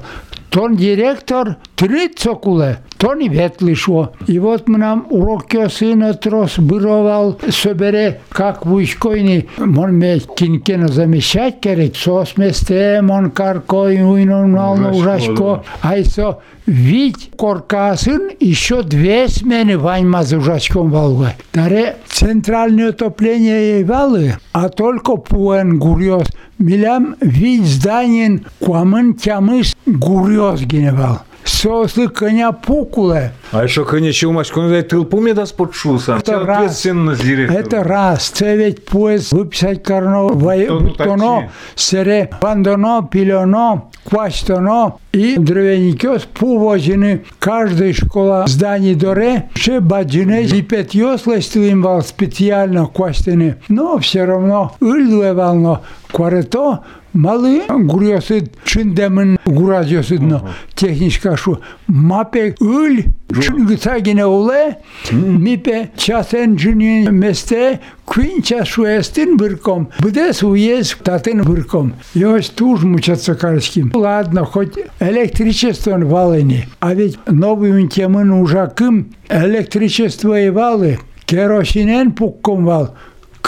Тон 0.50 0.76
директор 0.76 1.56
три 1.77 2.09
цокуле, 2.09 2.79
то 2.97 3.15
не 3.15 3.29
ветлишло. 3.29 4.13
И 4.27 4.39
вот 4.39 4.69
мы 4.69 4.79
нам 4.79 5.07
урок 5.11 5.53
сына 5.71 6.15
трос 6.15 6.59
быровал, 6.59 7.39
собере, 7.51 8.21
как 8.31 8.67
войскойни, 8.67 9.49
мон 9.59 9.95
ме 9.95 10.19
кинкена 10.19 10.89
замещать 10.89 11.61
керек, 11.61 11.95
сос 11.97 12.37
месте, 12.37 13.01
мон 13.03 13.31
каркой, 13.31 14.03
уйно, 14.03 14.47
нално, 14.47 14.91
Ужашко, 14.91 15.31
ужашко, 15.31 15.65
айсо, 15.83 16.41
Вить 16.67 17.31
Коркасын 17.39 18.31
еще 18.41 18.83
две 18.83 19.29
смены 19.29 19.79
ваньма 19.79 20.25
за 20.25 20.39
ужачком 20.39 20.91
Волга. 20.91 21.35
Даре 21.53 21.97
центральное 22.09 22.89
отопление 22.89 23.81
и 23.81 23.85
валы, 23.85 24.35
а 24.53 24.69
только 24.69 25.15
пуэн 25.15 25.79
гурьоз. 25.79 26.27
Милям 26.59 27.15
вить 27.21 27.63
зданien 27.63 28.45
куамын 28.59 29.15
тямыс 29.15 29.77
гурьоз 29.87 30.63
геневал. 30.63 31.21
Сослы 31.47 32.09
коня 32.09 32.51
пукуле. 32.53 33.33
А 33.53 33.63
еще, 33.65 33.85
конечно, 33.85 34.29
у 34.29 34.33
нас 34.33 34.51
куда 34.51 34.83
тылпу 34.83 35.21
мне 35.21 35.33
даст 35.33 35.57
подшуса. 35.57 36.17
Это 36.17 36.45
раз. 36.45 36.57
Ответственность 36.59 37.23
директора. 37.25 37.61
Это 37.61 37.83
раз. 37.85 38.29
Це 38.31 38.57
ведь 38.57 38.85
поезд 38.85 39.33
выписать 39.33 39.83
карно, 39.83 40.31
Ну, 40.35 40.91
такси. 40.91 41.49
сере, 41.77 42.29
пандоно, 42.41 43.09
пилено, 43.13 43.83
квастоно 44.11 44.93
и 45.13 45.37
древенікос 45.39 46.25
повозини. 46.25 47.21
Каждая 47.39 47.93
школа 47.93 48.45
зданий 48.47 48.95
доре, 48.95 49.43
ще 49.55 49.81
баджине, 49.81 50.43
и 50.43 50.63
пятьёс 50.63 51.27
лестилим 51.27 51.83
вал 51.83 52.03
специально 52.03 52.87
квастины. 52.87 53.55
Но 53.69 53.99
все 53.99 54.25
равно 54.25 54.73
ыльвевално 54.81 55.79
кварето, 56.13 56.79
Мали 57.17 57.63
гурьосид 57.67 58.53
чиндемин 58.67 59.39
гурадьосидно 59.47 60.51
техничка 60.75 61.35
шу 61.35 61.61
мапе 61.87 62.55
ыл 62.61 62.95
чингицагине 63.43 64.27
уле 64.27 64.77
мипе 65.11 65.93
часен 65.97 66.57
джини 66.57 67.09
месте 67.11 67.81
квинча 68.05 68.67
шуэстин 68.67 69.39
бырком 69.39 69.89
бдес 69.99 70.43
уез 70.43 70.95
татын 71.03 71.43
бырком. 71.43 71.95
Йось 72.13 72.51
туж 72.51 72.83
мучаться 72.83 73.35
карским 73.35 73.93
ладно 73.95 74.45
хоть 74.45 74.75
электричество 75.01 75.97
валени 75.97 76.69
а 76.81 76.93
ведь 76.93 77.19
новый 77.27 77.89
темын 77.89 78.31
ужакым 78.33 79.15
электричество 79.31 80.39
и 80.39 80.51
валы. 80.51 80.99
Керосинен 81.25 82.13
пукком 82.13 82.67
вал 82.67 82.95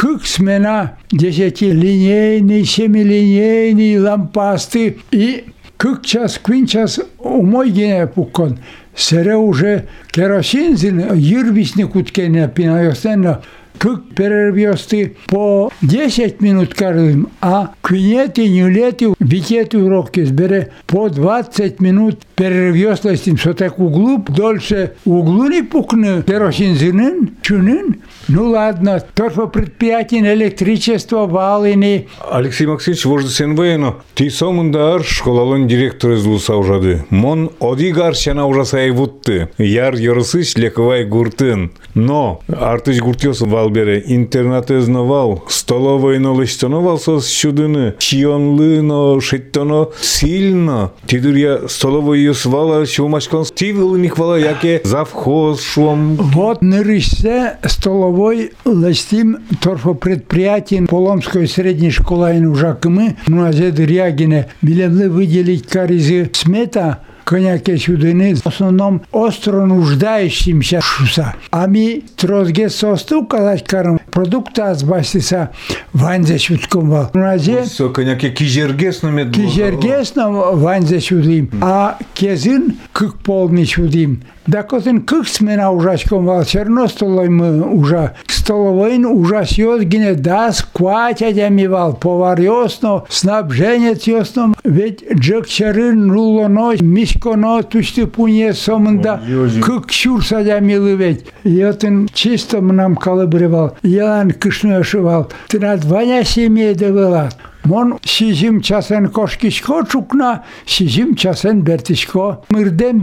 как 0.00 0.24
смена 0.26 0.96
десятилинейный, 1.10 2.64
семилинейный, 2.64 3.98
лампасты 3.98 4.98
и 5.10 5.46
как 5.76 6.06
час, 6.06 6.38
квинчас 6.40 7.00
умой 7.18 7.70
гене 7.70 8.06
пуккон. 8.06 8.60
Сере 8.94 9.34
уже 9.34 9.88
керосинзин, 10.12 11.14
юрвисник 11.14 11.96
уткене 11.96 12.46
пинайостенно, 12.46 13.42
как 13.78 14.08
перервёсты. 14.14 15.16
По 15.26 15.72
10 15.82 16.40
минут 16.42 16.74
каждым, 16.74 17.30
а 17.40 17.72
квинеты, 17.80 18.48
нюлеты, 18.48 19.14
викеты 19.18 19.78
уроки 19.78 20.24
сбере. 20.24 20.70
По 20.86 21.08
20 21.08 21.80
минут 21.80 22.20
перервёслостим, 22.36 23.36
что 23.36 23.52
так 23.52 23.80
углу, 23.80 24.24
дольше 24.28 24.92
углу 25.04 25.48
не 25.48 25.62
пукны. 25.62 26.22
Керосинзинын, 26.22 27.30
чунын, 27.42 27.96
ну 28.28 28.50
ладно, 28.50 29.02
торфо 29.14 29.46
предприятие 29.46 30.20
электричество, 30.34 31.26
валыны, 31.26 32.08
Алексей 32.30 32.66
Максимович, 32.66 33.06
вожды 33.06 33.30
сен 33.30 33.56
воено. 33.56 33.96
Ти 34.14 34.28
сомундар 34.28 35.02
школалын 35.02 35.66
директор 35.66 36.12
из 36.12 36.24
Луса 36.26 36.56
ужады. 36.56 37.06
Мон 37.08 37.50
одигар 37.58 38.14
шана 38.14 38.46
ужасай 38.46 38.90
вутты. 38.90 39.48
Яр 39.56 39.94
йорысыч 39.94 40.56
лековай 40.56 41.04
гуртын. 41.06 41.72
Но, 41.94 42.40
артыч 42.48 43.00
гуртёс 43.00 43.40
валбере 43.40 44.02
интернат 44.06 44.70
эзнавал. 44.70 45.44
Столовой 45.48 46.18
но 46.18 46.34
лыштоновал 46.34 46.98
сос 46.98 47.28
чудыны. 47.28 47.94
Чионлы 47.98 48.82
но 48.82 49.20
шеттоно 49.20 49.88
сильно. 50.00 50.92
Тидыр 51.06 51.34
я 51.34 51.68
столовой 51.68 52.20
юс 52.20 52.44
вала 52.44 52.86
чумашкон. 52.86 53.46
Ти 53.54 53.72
вылыник 53.72 54.18
вала 54.18 54.38
яке 54.38 54.82
завхоз 54.84 55.62
шуам. 55.62 56.16
Вот 56.16 56.60
нырышсе 56.60 57.56
столовой 57.64 58.17
ластим 58.64 59.38
торфопредприятие 59.60 60.86
Поломской 60.86 61.46
средней 61.46 61.90
школы 61.90 62.36
Инужакымы, 62.38 63.16
ну 63.26 63.44
а 63.44 63.52
зед 63.52 63.78
Рягине, 63.78 64.48
билемлы 64.60 65.08
выделить 65.08 65.66
каризы 65.66 66.30
смета, 66.32 67.00
коняке 67.24 67.76
чудыны, 67.76 68.34
в 68.34 68.46
основном 68.46 69.02
остро 69.12 69.66
нуждающимся 69.66 70.80
шуса. 70.80 71.34
А 71.50 71.66
ми 71.66 72.04
трозге 72.16 72.70
состу 72.70 73.26
казать 73.26 73.64
карым, 73.64 74.00
продукты 74.10 74.62
азбастиса 74.62 75.50
ванзе 75.92 76.38
чутком 76.38 76.90
вал. 76.90 77.10
Ну 77.14 77.24
а 77.24 77.38
зе 77.38 77.64
Все, 77.64 77.90
коняке 77.90 78.30
кижергес 78.30 79.02
на 79.02 79.08
мед. 79.08 79.34
Кижергесно 79.34 80.30
ванзе 80.30 81.00
чудим, 81.00 81.50
а 81.60 81.98
кезин 82.14 82.78
кык 82.92 83.18
полный 83.18 83.66
чудим. 83.66 84.22
Да 84.48 84.62
котен 84.62 85.02
кык 85.02 85.28
смена 85.28 85.70
ужачком 85.70 86.24
вал, 86.24 86.42
черно 86.42 86.88
столой 86.88 87.28
мы 87.28 87.60
уже. 87.60 88.14
Столовойн 88.26 89.04
ужас 89.04 89.52
гине 89.52 90.14
дас 90.14 90.66
кватя 90.72 91.32
дямивал, 91.32 91.92
повар 91.94 92.40
ясно, 92.40 93.04
снабженец 93.10 94.04
ясно, 94.04 94.54
ведь 94.64 95.04
джек 95.12 95.46
чарын 95.46 96.06
нулоно, 96.06 96.72
мишконо, 96.80 97.62
тушты 97.62 98.06
пуне 98.06 98.54
сомында, 98.54 99.20
кык 99.62 99.90
чурса 99.90 100.42
дямилы 100.42 100.94
ведь. 100.94 101.26
Йотын 101.44 102.08
чисто 102.14 102.62
нам 102.62 102.96
калыбрывал, 102.96 103.76
ян 103.82 104.30
кышны 104.30 104.76
ошивал. 104.76 105.30
Ты 105.48 105.60
над 105.60 105.84
Ваня 105.84 106.24
семье 106.24 106.74
довела. 106.74 107.28
Մոն 107.68 107.98
часен 108.00 109.08
кошки 109.12 109.50
կոշկիշկո 109.50 109.78
ճուկնա, 109.92 110.28
часен 110.64 111.10
չասեն 111.20 111.58
բերտիշկո։ 111.66 112.28
Մրդեմ 112.54 113.02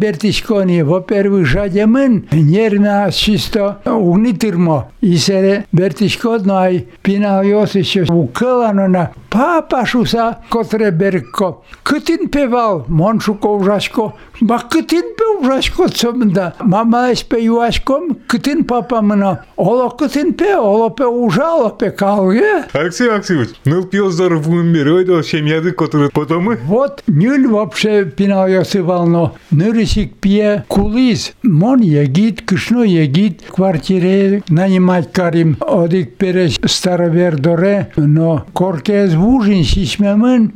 не, 0.72 0.80
во-первых, 0.88 1.46
ժադեմն 1.46 2.16
нерна 2.34 3.12
чисто 3.12 3.82
угнитырмо. 3.86 4.88
И 5.02 5.18
сере 5.18 5.66
бертишкодной 5.72 6.88
пинавиос 7.04 7.76
еще 7.76 8.06
уколано 8.10 8.88
на 8.88 9.12
папа 9.30 9.86
шуса 9.86 10.40
котреберко. 10.50 11.58
Кытин 11.84 12.30
певал 12.30 12.86
моншуко 12.88 13.48
ужашко. 13.48 14.14
Ба 14.42 14.60
кытин 14.60 15.04
пе 15.18 15.26
ужашко 15.40 15.90
цомда. 15.90 16.56
Мама 16.60 17.12
эспе 17.14 17.44
юашком 17.44 18.18
кытин 18.28 18.64
папа 18.64 19.02
мно. 19.02 19.40
Оло 19.58 19.90
кытин 19.90 20.34
пе, 20.34 20.56
оло 20.58 20.90
пе 20.90 21.06
ужало 21.06 21.70
пе 21.70 21.92
калге. 21.92 22.66
Алексей 22.74 23.10
Алексеевич, 23.12 23.50
ныл 23.66 23.84
пьёздор 23.84 24.36
в 24.38 24.50
умирает 24.58 25.10
о 25.10 25.24
семьяды, 25.24 25.72
которые 25.72 26.10
потом... 26.14 26.56
Вот 26.66 27.04
нюль 27.08 27.48
вообще 27.48 28.06
pinoyası 28.06 28.80
valno. 28.80 29.32
Nürişik 29.52 30.22
piye 30.22 30.64
kulis. 30.70 31.34
Mon 31.44 31.78
yegit, 31.78 32.46
kışno 32.46 32.84
yegit. 32.84 33.50
Kvartire 33.52 34.42
nanimat 34.50 35.14
karim. 35.14 35.58
Odik 35.62 36.20
pereş 36.20 36.60
starover 36.68 37.44
dore. 37.44 37.88
No 37.98 38.40
korkez 38.54 39.18
vujin 39.18 39.64
şişmemin 39.64 40.54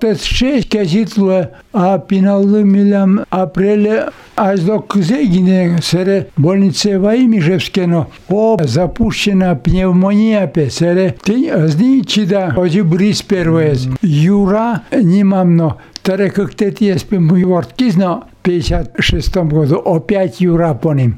tas 0.00 0.24
šeit 0.24 0.70
kezitlė 0.72 1.40
apinaldu 1.76 2.62
miliam 2.64 3.18
aprelė 3.34 4.06
aizdok 4.40 4.96
zeginė 5.04 5.82
sere 5.84 6.16
bolnice 6.40 6.96
vaimiževskeno 7.02 8.04
o 8.32 8.44
zapuščina 8.76 9.54
pneumonija 9.66 10.46
apie 10.48 10.70
sere 10.72 11.10
tai 11.26 11.42
zničida 11.68 12.54
ozibris 12.60 13.22
pirmas 13.28 13.84
jūra 14.00 14.66
nimamno 14.96 15.74
tare 16.04 16.30
kaktėties 16.32 17.04
pimui 17.08 17.44
vartkizno 17.48 18.22
56 18.44 19.40
godu. 19.52 19.80
O 19.84 19.98
5 20.04 20.40
jūra 20.44 20.74
ponim 20.80 21.16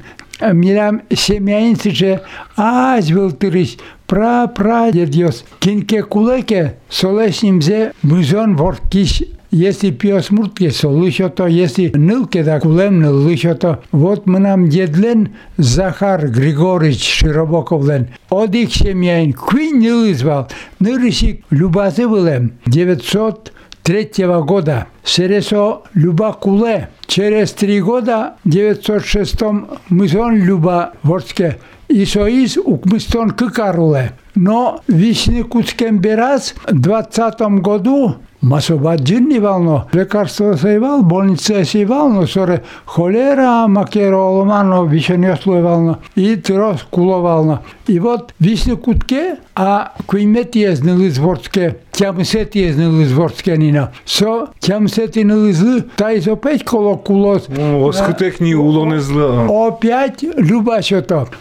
Miriam 0.54 0.98
Semjainsičia, 1.16 2.18
aš 2.60 3.08
vėl 3.16 3.30
turiu 3.40 3.64
пра 4.06 4.46
пра 4.54 4.90
дедиос 4.92 5.44
кинке 5.58 6.02
кулеке 6.02 6.76
солешним 6.90 7.62
зе 7.62 7.92
музон 8.02 8.56
воркиш 8.56 9.22
Јеси 9.56 9.92
пио 9.94 10.18
смртке 10.20 10.72
со 10.74 10.88
лушото, 10.90 11.46
јеси 11.46 11.92
нилке 11.96 12.42
да 12.44 12.58
кулемне 12.60 13.08
лушото, 13.08 13.76
вот 13.92 14.26
ми 14.26 14.40
нам 14.40 14.68
дедлен, 14.68 15.28
Захар 15.56 16.26
Григорич 16.26 17.00
Широбоковлен. 17.00 18.08
Одих 18.28 18.74
шемјајн, 18.74 19.32
кој 19.32 19.70
нил 19.78 20.10
извал, 20.10 20.48
нириши 20.80 21.44
любазе 21.50 22.08
вилем, 22.10 22.52
903 22.66 24.42
года. 24.42 24.86
Сересо 25.04 25.82
Люба 25.94 26.32
Куле. 26.32 26.88
Через 27.06 27.52
три 27.52 27.80
года, 27.80 28.34
906 28.44 29.42
мизон 29.90 30.34
Люба 30.34 30.92
Ворске, 31.04 31.58
Соиз 32.04 32.56
укмыстон 32.56 33.30
кыкаруле. 33.30 34.12
Но 34.34 34.80
вишни 34.86 35.42
куцкем 35.42 35.98
бераз 35.98 36.54
в 36.66 36.78
20 36.78 37.40
году 37.60 38.16
Ма 38.46 38.60
се 38.60 38.74
вално, 38.74 39.80
лекарство 39.94 40.58
се 40.58 40.68
и 40.68 40.78
вал, 40.78 41.02
болница 41.02 41.64
се 41.64 41.78
и 41.78 41.84
вално, 41.84 42.26
соре 42.26 42.60
холера, 42.86 43.64
ама 43.64 43.84
оломано, 44.16 44.84
више 44.84 45.16
не 45.16 45.32
ослуевално, 45.32 45.96
и 46.16 46.42
тирос 46.42 46.82
куловално. 46.90 47.58
И 47.88 47.98
вот 48.00 48.32
висне 48.40 48.76
кутке, 48.76 49.36
а 49.54 49.88
кој 50.06 50.26
ме 50.26 50.44
ти 50.44 50.64
е 50.64 50.76
знали 50.76 51.10
зворцке, 51.10 51.74
тя 51.92 52.12
му 52.12 52.24
се 52.24 52.44
ти 52.44 52.64
е 52.64 52.72
знали 52.72 53.04
зворцке 53.04 53.58
нина. 53.58 53.88
Со, 54.06 54.46
тя 54.60 54.80
му 54.80 54.88
се 54.88 55.08
ти 55.08 55.24
не 55.24 55.34
злы, 55.34 55.84
та 55.96 56.12
и 56.12 56.30
опет 56.30 56.64
коло 56.64 56.96
кулос. 56.96 57.48
Оскутек 57.82 58.40
ни 58.40 58.54
уло 58.54 58.86
не. 58.86 59.00
Опять. 59.48 60.24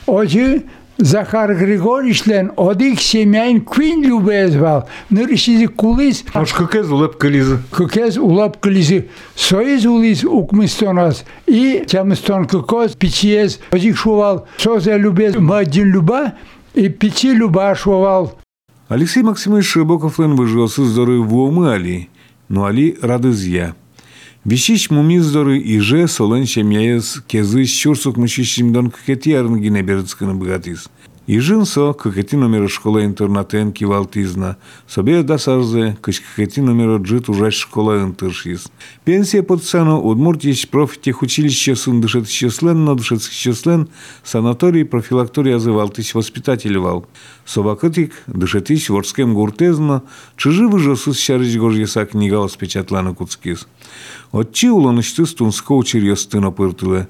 Ожи, 0.07 0.63
Захар 0.97 1.53
Григорьевич 1.53 2.25
лен 2.25 2.51
одик 2.55 3.01
семьяин 3.01 3.61
квин 3.61 4.03
любезвал. 4.03 4.87
Нырышизи 5.09 5.67
кулис, 5.67 6.23
Аж 6.33 6.53
какая 6.53 6.83
злэп 6.83 7.17
кализа. 7.17 7.61
кукез 7.71 8.17
улап 8.17 8.59
кализи. 8.59 9.09
Соиз 9.35 9.85
улис 9.85 10.23
укмыстонас. 10.23 11.25
И 11.47 11.83
тямыстон 11.85 12.47
кукоз 12.47 12.93
пичиез 12.93 13.59
одик 13.71 13.97
шувал. 13.97 14.47
Созе 14.57 14.97
любез 14.97 15.35
мадин 15.35 15.91
люба 15.91 16.33
и 16.73 16.87
пичи 16.87 17.33
люба 17.33 17.75
шувал. 17.75 18.39
Алексей 18.87 19.23
Максимович 19.23 19.65
Шибоков 19.65 20.19
лен 20.19 20.35
выжился 20.35 20.85
здоровый 20.85 21.27
в 21.27 22.05
но 22.47 22.65
Али 22.65 22.97
радызья. 23.01 23.75
Вещич 24.45 24.91
мумиздоры 24.91 25.57
и 25.57 25.79
же 25.79 26.07
солен 26.07 26.45
семьяез 26.45 27.23
кезы 27.25 27.65
щурсук 27.65 28.15
мышищимдон 28.17 28.91
какети 28.91 29.31
арнгине 29.31 29.81
бердсканы 29.81 30.35
богатис. 30.35 30.87
И 31.27 31.39
жинсо 31.39 31.93
какети 31.93 32.35
номер 32.35 32.69
школа-интернатен 32.69 33.71
кивалтизна, 33.71 34.57
собе 34.87 35.23
дасарзе, 35.23 35.97
кыч 35.99 36.21
какети 36.21 36.59
номер 36.59 37.01
джит 37.01 37.29
ужаш 37.29 37.55
школа 37.55 38.03
интершис. 38.03 38.67
Пенсия 39.05 39.41
под 39.41 39.63
цену 39.63 39.99
удмуртич 40.01 40.67
профтехучилище 40.67 41.75
сын 41.75 41.99
дышет 41.99 42.29
счаслен, 42.29 42.85
но 42.85 42.93
дышет 42.93 43.23
счаслен, 43.23 43.87
санаторий 44.23 44.85
профилактория 44.85 45.57
зывалтыч 45.57 46.13
воспитателевал. 46.13 47.07
Собакытик 47.43 48.13
дышетич 48.27 48.89
ворскем 48.89 49.33
гуртезно, 49.33 50.03
чижи 50.37 50.67
выжосус 50.67 51.17
щарыч 51.17 51.57
гожьеса 51.57 52.05
книга 52.05 52.35
воспечатлана 52.35 53.15
куцкис. 53.15 53.67
Отчи 54.31 54.69
уланышты 54.69 55.25
стунско 55.25 55.71
учерьёстыно 55.71 56.51
пыртылы. 56.51 57.07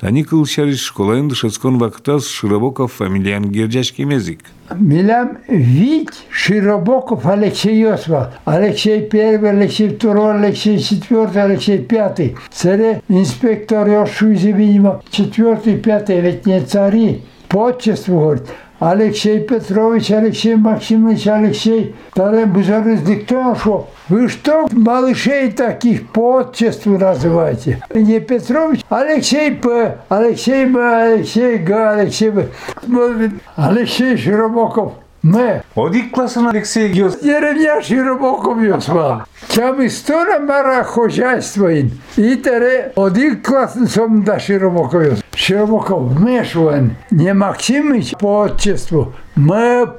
Таникыл 0.00 0.46
щарыч 0.46 0.80
школаен 0.80 1.28
дышецкон 1.28 1.78
вактас 1.78 2.28
Широбоков 2.28 2.92
фамилиян 2.92 3.44
гердяшки 3.50 4.02
мезик. 4.02 4.40
Милям 4.72 5.38
Вить 5.48 6.24
Широбоков 6.30 7.26
Алексей 7.26 7.80
Йосвал. 7.80 8.28
Алексей 8.44 9.00
первый, 9.08 9.50
Алексей 9.50 9.88
второй, 9.88 10.34
Алексей 10.34 10.78
четвертый, 10.78 11.42
Алексей 11.42 11.78
пятый. 11.78 12.36
Царе 12.48 13.02
инспектор 13.08 13.88
Йошузи, 13.88 14.52
видимо, 14.52 15.02
четвертый, 15.10 15.76
пятый, 15.78 16.20
ведь 16.20 16.46
не 16.46 16.60
цари. 16.60 17.22
По 17.48 17.72
говорит. 18.06 18.46
Алексей 18.78 19.40
Петрович, 19.40 20.10
Алексей 20.10 20.54
Максимович, 20.54 21.26
Алексей. 21.26 21.96
Тогда 22.14 22.46
бузарыз 22.46 23.00
диктовал, 23.00 23.56
что 23.56 23.88
вы 24.08 24.28
что, 24.28 24.68
малышей 24.70 25.50
таких 25.50 26.08
по 26.10 26.36
отчеству 26.36 26.96
называете? 26.96 27.82
Не 27.92 28.20
Петрович, 28.20 28.82
Алексей 28.88 29.50
П, 29.52 29.98
Алексей 30.08 30.64
М, 30.64 30.76
Алексей 30.76 31.58
Г, 31.58 31.90
Алексей 31.90 32.30
Б. 32.30 32.48
Алексей 33.56 34.16
Широбоков. 34.16 34.92
М. 35.24 35.62
Одик 35.74 36.12
классан 36.14 36.46
Алексей 36.46 36.88
Гёс. 36.92 37.18
Деревня 37.20 37.82
Широбоков 37.82 38.62
Йосвал. 38.62 39.22
Чам 39.48 39.84
истора 39.84 40.38
мара 40.38 40.84
хозяйствоин. 40.84 41.90
И 42.16 42.36
тере 42.36 42.92
один 42.94 43.42
классный 43.42 43.88
сом 43.88 44.22
да 44.22 44.38
Широбоков 44.38 45.02
Йос. 45.02 45.18
Широбоков 45.38 46.18
Мешуэн. 46.18 46.96
Не 47.12 47.32
Максимыч 47.32 48.10
по 48.18 48.40
отчеству. 48.40 49.14
М, 49.36 49.46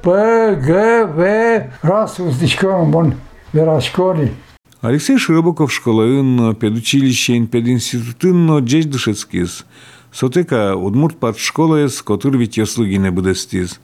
П, 0.02 0.54
Г, 0.54 1.06
В. 1.06 1.72
Раз 1.82 2.20
уздичком 2.20 2.94
он 2.94 3.14
верашколи. 3.54 4.34
Алексей 4.82 5.16
Широбоков 5.16 5.72
школаын 5.72 6.54
педучилищен 6.54 7.46
пединститутын 7.46 8.58
джеч 8.58 8.84
дышецкис. 8.84 9.64
Сотека 10.12 10.76
удмурт 10.76 11.16
пад 11.16 11.38
школаес, 11.38 12.02
котыр 12.02 12.36
вит 12.36 12.58
ёслыгине 12.58 13.10
будестис. 13.10 13.80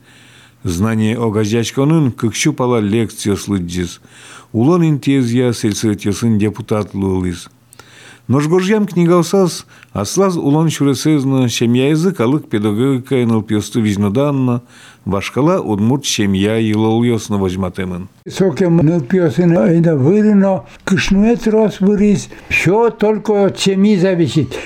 Знание 0.62 1.18
о 1.18 1.30
газячконын 1.30 2.12
кыкшу 2.12 2.52
пала 2.52 2.80
лекция 2.80 3.34
слыджис. 3.34 4.02
Улон 4.52 4.84
интезия 4.84 5.52
сельсовет 5.54 6.04
ёсын 6.04 6.36
депутат 6.36 6.92
лулис. 6.92 7.48
Ножгожьям 8.28 8.88
книгалсас, 8.88 9.66
аслаз 9.92 10.36
улон 10.36 10.68
шуресезна 10.68 11.48
шемья 11.48 11.90
язык 11.90 12.20
алык 12.20 12.48
педагогика 12.48 13.14
нылпёсты 13.14 13.80
вижноданна, 13.80 14.62
вашкала 15.04 15.60
удмурт 15.60 16.04
шемья 16.04 16.56
елол 16.56 17.04
ёсна 17.04 17.38
возьматемын. 17.38 18.08
Сокем 18.28 18.78
нылпиосын 18.78 19.56
айда 19.56 19.94
вырыно, 19.94 20.64
кышнует 20.82 21.46
рос 21.46 21.78
вырис, 21.78 22.28
все 22.48 22.90
только 22.90 23.46
от 23.46 23.60
семьи 23.60 23.96
зависит. 23.96 24.58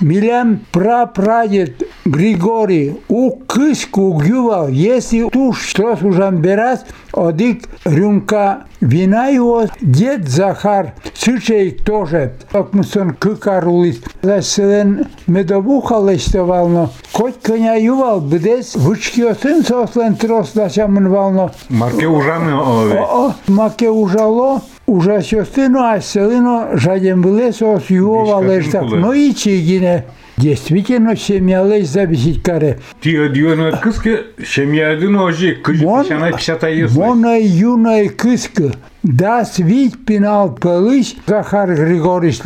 Милям 0.00 0.60
прапрадед 0.70 1.82
Григорий 2.04 2.96
у 3.08 3.32
кыску 3.32 4.12
гювал, 4.12 4.68
если 4.68 5.28
ту 5.28 5.52
что 5.52 5.96
сужан 5.96 6.36
берас, 6.40 6.86
одик 7.12 7.68
рюмка 7.84 8.64
вина 8.80 9.26
его, 9.26 9.64
дед 9.80 10.28
Захар, 10.28 10.94
сычей 11.14 11.72
тоже, 11.72 12.34
как 12.52 12.74
мы 12.74 12.84
сон 12.84 13.10
кыкарулис, 13.10 14.00
заселен 14.22 15.06
медовуха 15.26 15.96
лестовално, 15.96 16.90
коть 17.12 17.40
коня 17.42 17.74
ювал, 17.74 18.20
бдес, 18.20 18.76
вычки 18.76 19.26
сын 19.42 19.64
сослен 19.64 20.14
трос 20.14 20.52
дачамын 20.52 21.08
вално, 21.08 21.50
Марке 21.68 22.06
ужаны 22.06 22.54
ове. 22.54 23.00
о, 23.00 23.34
маке 23.48 23.90
ужало, 23.90 24.62
уже 24.87 25.21
сестину, 25.21 25.79
а 25.81 25.99
селино 26.01 26.69
жадем 26.73 27.21
вылесо 27.21 27.79
с 27.79 27.89
юова 27.89 28.41
Вишка 28.41 28.55
лештак. 28.57 28.81
сынкулы. 28.81 28.99
Ну 28.99 29.13
и 29.13 29.33
чигине. 29.33 30.05
Действительно, 30.37 31.15
семья 31.15 31.61
леш 31.61 31.85
зависит 31.87 32.41
каре. 32.43 32.79
Ти 33.01 33.11
дюйно 33.29 33.71
кыски 33.77 34.17
шемьядын 34.43 35.15
ожи 35.17 35.55
кыжы 35.55 35.85
Мон- 35.85 36.03
пишана 36.03 36.31
пишата 36.31 36.67
еслы. 36.69 37.05
Мона 37.05 37.37
юная 37.39 38.09
кыска. 38.09 38.71
Да 39.04 39.44
свить 39.44 40.04
пинал 40.04 40.56
пылыш 40.56 41.14
Захар 41.26 41.72
Григорьевич 41.72 42.40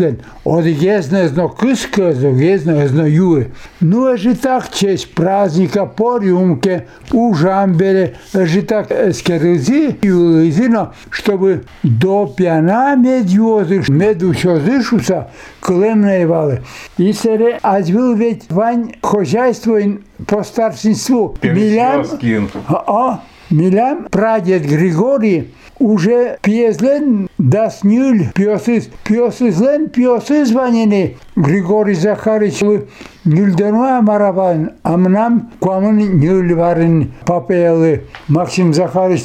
Одегезно 0.45 1.27
зно 1.29 1.49
кыска, 1.49 2.09
одегезно 2.09 2.87
зно 2.88 3.07
юе. 3.07 3.53
Ну, 3.81 4.07
а 4.07 4.19
же 4.19 4.37
так 4.37 4.71
честь 4.71 5.15
праздника 5.15 5.87
по 5.87 6.19
рюмке 6.19 6.88
у 7.11 7.33
жамбере, 7.33 8.17
а 8.35 8.45
же 8.45 8.61
так 8.62 8.88
скерылзи 9.15 9.99
и 10.03 10.11
улызино, 10.11 10.93
чтобы 11.09 11.65
до 11.83 12.27
пьяна 12.27 12.97
медюозы, 12.97 13.83
меду 13.88 14.35
шозышуса, 14.35 15.31
клемные 15.61 16.27
валы. 16.27 16.61
И 16.99 17.15
сере 17.15 17.59
азвил 17.62 18.15
ведь 18.15 18.51
вань 18.51 18.97
хозяйство 19.01 19.79
по 20.27 20.43
старшинству. 20.43 21.35
Милям, 21.43 22.03
Пересёскин. 22.03 22.51
а, 22.69 23.23
Милям 23.49 24.05
прадед 24.11 24.62
Григорий 24.67 25.53
уже 25.83 26.38
пьезлен 26.42 27.29
дас 27.38 27.83
нюль 27.83 28.29
пьосыз 28.35 28.88
пьосызлен 29.05 29.88
пьосыз 29.90 30.49
звонили 30.49 31.16
Григорий 31.37 31.95
Захарич 31.95 32.61
нюльденуа 33.25 34.01
марабан 34.01 34.73
амнам 34.83 35.51
куамын 35.61 36.18
нюль 36.18 36.55
варен 36.55 37.12
папелы. 37.27 38.05
Максим 38.29 38.73
Захарич 38.73 39.25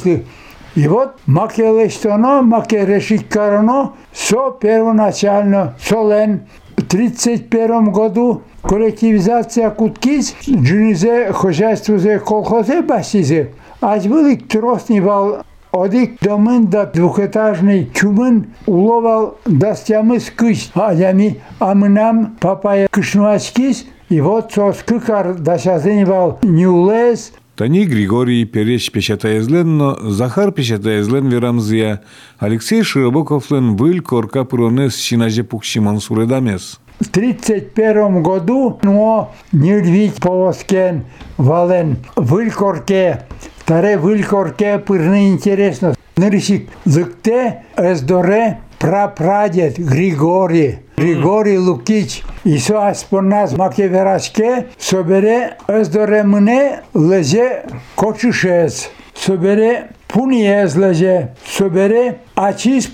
и 0.74 0.86
вот 0.86 1.16
макелештоно, 1.26 2.42
макерешить 2.42 3.28
карано, 3.28 3.94
со 4.12 4.52
первоначально, 4.52 5.74
солен, 5.80 6.46
в 6.76 6.86
1931 6.86 7.90
году 7.90 8.42
коллективизация 8.62 9.70
Куткиз, 9.70 10.36
джунизе 10.48 11.32
хозяйство 11.32 11.98
зе 11.98 12.20
колхозе 12.20 12.82
басизе. 12.82 13.50
Аз 13.80 14.06
был 14.06 14.36
тросный 14.36 15.00
вал 15.00 15.42
Одик 15.72 16.18
домын 16.20 16.66
да 16.66 16.86
двухэтажный 16.86 17.90
чумын 17.94 18.46
уловал 18.66 19.38
дастямы 19.44 20.18
скыш, 20.20 20.70
а 20.74 20.94
ями 20.94 21.40
амынам 21.58 22.36
папая 22.40 22.88
кышнуачкис, 22.90 23.84
и 24.08 24.20
вот 24.20 24.52
сос 24.52 24.78
кыкар 24.86 25.34
дашазынивал 25.34 26.38
нюлес, 26.42 27.32
Тани 27.58 27.86
Григорий 27.86 28.44
Переч 28.44 28.92
печатаезленно, 28.92 29.96
Захар 30.10 30.52
печатаезлен 30.52 31.28
верамзия, 31.28 32.02
Алексей 32.38 32.84
Широбоковлен 32.84 33.74
был 33.74 34.00
корка 34.00 34.44
пронес 34.44 34.96
шинаже 34.96 35.42
пукшиман 35.42 35.98
суредамес. 35.98 36.78
В 37.00 37.10
1931 37.10 38.22
году 38.22 38.78
но 38.82 39.34
не 39.50 39.76
львить 39.80 40.14
повозкен 40.20 41.04
вален 41.36 41.96
вылькорке, 42.14 43.24
таре 43.68 43.98
вылькорке 43.98 44.78
пырны 44.78 45.28
интересно. 45.28 45.94
Нырщик 46.16 46.70
зыкте 46.86 47.64
эздоре 47.76 48.60
прапрадед 48.78 49.78
Григорий. 49.78 50.78
Григорий 50.96 51.58
Лукич. 51.58 52.22
И 52.44 52.56
со 52.56 52.88
аспоназ 52.88 53.52
макеверашке 53.52 54.68
собере 54.78 55.58
эздоре 55.68 56.22
мне 56.22 56.80
леже 56.94 57.64
кочушец. 57.94 58.88
Собере 59.14 59.90
Puni 60.08 60.62
ezlece 60.62 61.28
ми 61.60 62.14
açis 62.36 62.88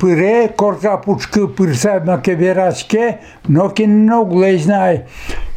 пире, 0.00 0.48
корка 0.56 0.90
korka 0.90 1.00
puçkı 1.00 1.54
pırsa 1.54 2.02
но 2.04 2.20
nokin 3.48 4.06
no 4.06 4.24
gleznay 4.24 5.02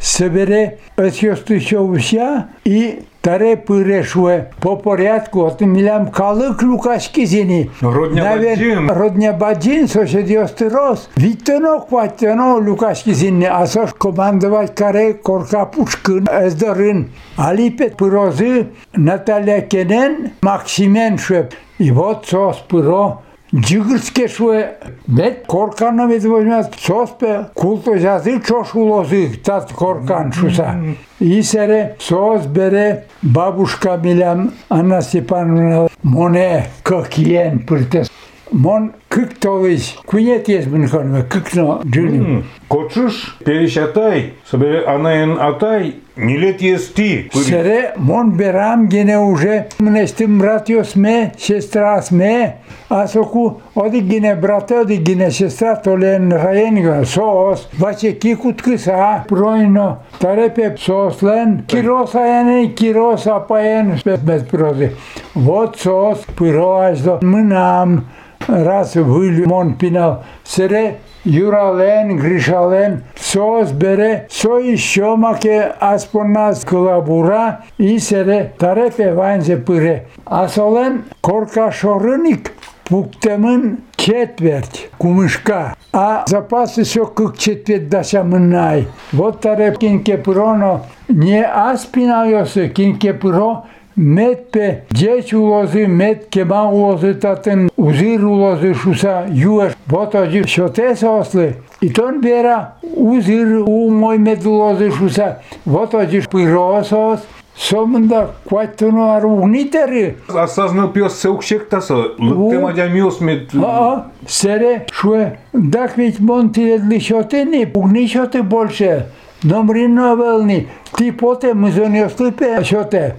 собере 0.00 0.78
ötjöstüşovuşya 0.96 2.48
и 2.64 3.02
пыре 3.22 4.02
шуе 4.02 4.50
по 4.60 4.76
порядку 4.76 5.44
от 5.44 5.60
милям 5.60 6.08
калык 6.08 6.62
лукашки 6.62 7.26
зини. 7.26 7.70
Родня 7.80 8.36
баджин. 8.36 8.90
Родня 8.90 9.32
баджин, 9.32 9.88
соседиосты 9.88 10.68
рос. 10.68 11.10
Виттено 11.16 11.80
хваттено 11.80 12.58
лукашки 12.58 13.12
зини, 13.12 13.44
а 13.44 13.66
сош 13.66 13.94
командовать 13.94 14.74
каре 14.74 15.14
корка 15.14 15.66
пушкын 15.66 16.26
эздорын. 16.30 17.10
Алипет 17.36 17.96
пырозы 17.96 18.68
Наталья 18.94 19.60
Кенен, 19.60 20.32
Максимен 20.42 21.18
шуе. 21.18 21.50
И 21.78 21.90
вот 21.90 22.26
сос 22.26 22.56
пыро 22.68 23.22
Джигрске 23.54 24.28
шуе, 24.28 24.76
бет 25.06 25.46
корканна 25.46 26.06
вет 26.06 26.22
возьмет, 26.24 26.74
соспе, 26.78 27.46
култо 27.54 27.98
жазы 27.98 28.42
чош 28.46 28.74
улозы, 28.74 29.40
тат 29.42 29.72
коркан 29.72 30.32
шуса. 30.32 30.76
И 31.18 31.42
сере 31.42 31.96
сос 31.98 32.44
бере 32.44 33.06
бабушка 33.22 33.96
милям 33.96 34.52
Анна 34.68 35.00
Степановна 35.00 35.88
моне 36.02 36.66
какиен 36.82 37.60
пыртес. 37.60 38.10
Мон 38.51 38.93
кык 39.07 39.39
толыш, 39.39 39.95
кунет 40.05 40.47
ес 40.47 40.65
бинхонме, 40.65 41.23
кыкно 41.23 41.81
джуним. 41.83 42.45
Кочуш 42.67 43.37
перешатай, 43.43 44.33
собере 44.45 44.83
анаен 44.85 45.39
атай, 45.39 45.95
милет 46.15 46.61
ести. 46.61 47.31
Сере 47.33 47.93
мон 47.97 48.37
берам 48.37 48.87
гене 48.89 49.17
уже 49.17 49.69
мнестим 49.79 50.37
братьо 50.37 50.83
сме, 50.83 51.33
сестра 51.39 51.99
сме, 52.03 52.57
а 52.89 53.07
соку 53.07 53.61
оди 53.73 54.01
гене 54.01 54.35
брате, 54.35 54.81
оди 54.81 54.97
гене 54.97 55.31
сестра, 55.31 55.75
толен 55.75 56.31
раенга, 56.31 57.05
соос, 57.05 57.67
ваче 57.73 58.11
кикут 58.11 58.61
кыса, 58.61 59.25
пройно, 59.29 60.03
тарепе 60.19 60.77
сослен, 60.79 61.63
кироса 61.63 62.19
яне, 62.19 62.67
кироса 62.67 63.39
паен, 63.39 63.97
спет 63.97 64.19
прози. 64.49 64.91
Вот 65.33 65.79
сос, 65.79 66.19
пыро 66.37 66.77
аж 66.81 66.99
до 66.99 67.19
мынам, 67.21 68.05
раз 68.46 68.94
выль 68.94 69.46
мон 69.46 69.74
пинал, 69.74 70.24
сере 70.44 70.98
Юрален, 71.24 72.16
Гришален, 72.16 73.02
сос 73.20 73.72
бере, 73.72 74.26
со 74.30 74.58
еще 74.58 75.16
маке 75.16 75.74
аспоназ 75.80 76.64
колабура 76.64 77.64
и 77.76 77.98
сере 77.98 78.52
тарепе 78.58 79.12
ванзе 79.12 79.56
пыре. 79.56 80.06
Асолен 80.24 81.04
корка 81.20 81.70
шорыник 81.70 82.52
пуктемын 82.84 83.80
четверть 83.96 84.88
кумышка, 84.96 85.74
а 85.92 86.24
запасы 86.26 86.84
все 86.84 87.04
как 87.04 87.36
четверть 87.36 87.90
даша 87.90 88.22
мынай. 88.22 88.88
Вот 89.12 89.40
тареп 89.40 89.78
кинке 89.78 90.16
пыроно 90.16 90.82
не 91.08 91.44
аспинайосы 91.44 92.68
кинке 92.68 93.12
пыро 93.12 93.66
метпе 93.98 94.84
дзеч 94.90 95.32
улози, 95.34 95.86
мет 95.86 96.28
кема 96.30 96.70
улози, 96.70 97.14
татен 97.14 97.70
узир 97.76 98.24
улози, 98.24 98.72
шуса 98.74 99.26
јуеш, 99.28 99.74
бота 99.86 100.26
джив, 100.30 100.46
шо 100.46 100.68
те 100.68 100.96
се 100.96 101.08
осле. 101.08 101.54
И 101.82 101.92
тон 101.92 102.20
бера 102.20 102.78
узир 102.82 103.64
у 103.66 103.90
мој 103.90 104.18
мет 104.18 104.46
улози, 104.46 104.90
шуса, 104.90 105.38
бота 105.66 106.06
джив, 106.06 106.28
пиросос, 106.28 107.26
Сомнда, 107.58 108.36
којто 108.46 108.92
на 108.94 109.16
арунитери. 109.16 110.14
А 110.30 110.46
са 110.46 110.68
знал 110.68 110.92
пиос 110.92 111.16
се 111.18 111.28
укшек 111.28 111.66
та 111.70 111.80
са, 111.80 112.14
тема 112.18 112.70
дја 112.70 112.86
миос 112.92 113.18
мед... 113.20 113.50
А, 113.58 113.66
а, 113.66 114.04
сере, 114.26 114.86
шуе, 114.92 115.38
дак 115.54 115.96
мед 115.96 116.20
монти 116.20 116.62
едли 116.62 117.00
шотени, 117.00 117.66
угнишоте 117.74 118.42
больше, 118.42 119.06
намри 119.44 119.88
новелни, 119.88 120.66
ти 120.96 121.10
поте, 121.16 121.54
мзони 121.54 122.04
ослипе, 122.04 122.64
шоте. 122.64 123.14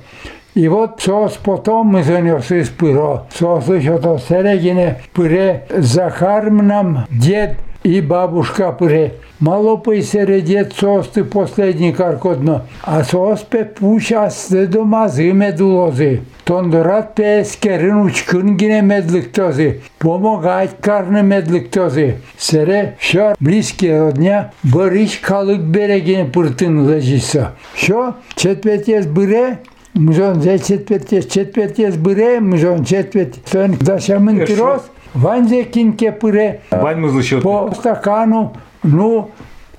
Пе. 0.60 0.64
И 0.64 0.68
вот 0.68 1.02
сос 1.02 1.40
потом 1.44 1.88
мы 1.88 2.04
занесли 2.04 2.64
с 2.64 2.70
пыро. 2.70 3.26
Сос 3.34 3.68
еще 3.68 3.98
то 3.98 4.18
середине 4.18 5.02
пыре 5.14 5.66
Захар 5.70 6.50
нам 6.52 7.06
дед 7.10 7.58
и 7.84 8.02
бабушка 8.02 8.72
пре. 8.72 9.14
Мало 9.40 9.78
посередет 9.78 10.74
состы 10.74 11.24
последний 11.24 11.94
каркодно, 11.94 12.64
а 12.84 13.06
соспе 13.06 13.64
пуша 13.64 14.30
с 14.30 14.68
дома 14.68 15.08
зиме 15.08 15.54
дулози. 15.54 16.24
Тондорат 16.44 17.16
пе 17.16 17.46
скерин 17.46 18.02
учкын 18.02 18.58
гине 18.58 18.82
медликтози, 18.82 19.82
помогать 19.98 20.72
карны 20.82 21.22
медликтози. 21.24 22.18
Сере 22.38 22.98
все 23.00 23.34
близкие 23.40 24.12
дня 24.12 24.52
барыш 24.64 25.20
калык 25.20 25.62
берегine 25.62 26.30
пыртын 26.30 26.90
лежиса. 26.90 27.56
Все 27.74 28.16
четвертес 28.36 29.06
быре 29.06 29.60
Muzon 29.96 30.58
çetpetiyes, 30.58 31.30
çetpetiyes 31.30 31.96
bire, 32.06 32.40
muzon 32.40 32.84
çetpet. 32.84 33.36
Sen 33.46 33.74
daşamın 33.86 34.46
kiroz, 34.46 34.82
van 35.16 35.44
zekin 35.44 35.92
kepure. 35.92 36.60
Van 36.74 37.00
muzlu 37.00 37.24
şot. 37.24 37.44
Po 37.44 37.70
stakanu, 37.80 38.52
nu, 38.84 39.28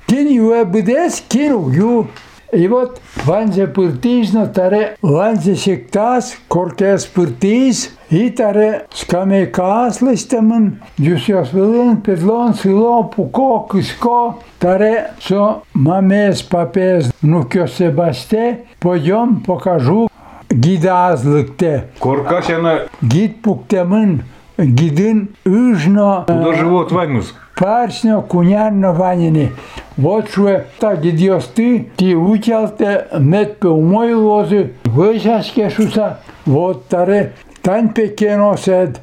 kin 0.08 0.28
yuve 0.28 0.74
bides, 0.74 1.22
kin 1.28 1.72
yu. 1.72 2.06
И 2.53 2.67
вот 2.67 3.01
ванзе 3.25 3.67
пыртизно 3.67 4.47
таре 4.47 4.95
ванзе 5.01 5.55
сектас, 5.55 6.37
коркес 6.47 7.05
пыртиз, 7.05 7.91
и 8.09 8.29
таре 8.29 8.85
скаме 8.93 9.45
кааслыстамын, 9.47 10.79
дюсяс 10.97 11.51
вилен, 11.51 11.97
педлон, 11.97 12.53
сило, 12.53 13.03
пуко, 13.03 13.67
кыско, 13.67 14.37
таре 14.59 15.11
со 15.19 15.63
мамес, 15.73 16.43
папес, 16.43 17.11
внукё 17.21 17.67
Себасте, 17.67 18.65
пойдем 18.79 19.41
покажу 19.41 20.07
гидазлыкте. 20.49 21.89
Коркаш 21.99 22.49
она 22.51 22.81
Гид 23.01 23.41
пуктемын, 23.41 24.23
гидын 24.57 25.29
ыжно, 25.45 26.23
куда 26.27 26.53
живот 26.53 26.91
Ваньмуз? 26.91 27.33
парсно 27.59 28.21
кунянно 28.21 28.93
ванини. 28.93 29.51
Вот 29.97 30.29
что 30.29 30.65
так 30.79 31.05
идешь 31.05 31.45
ты, 31.55 31.89
ты 31.95 32.15
учал-то 32.15 33.07
мед 33.17 33.59
по 33.59 33.67
умой 33.67 34.13
лозы, 34.13 34.73
вышашке 34.83 35.69
шуса, 35.69 36.19
вот 36.45 36.87
таре, 36.87 37.33
тань 37.61 37.89
пе 37.89 38.09
кено 38.09 38.57
сед, 38.57 38.99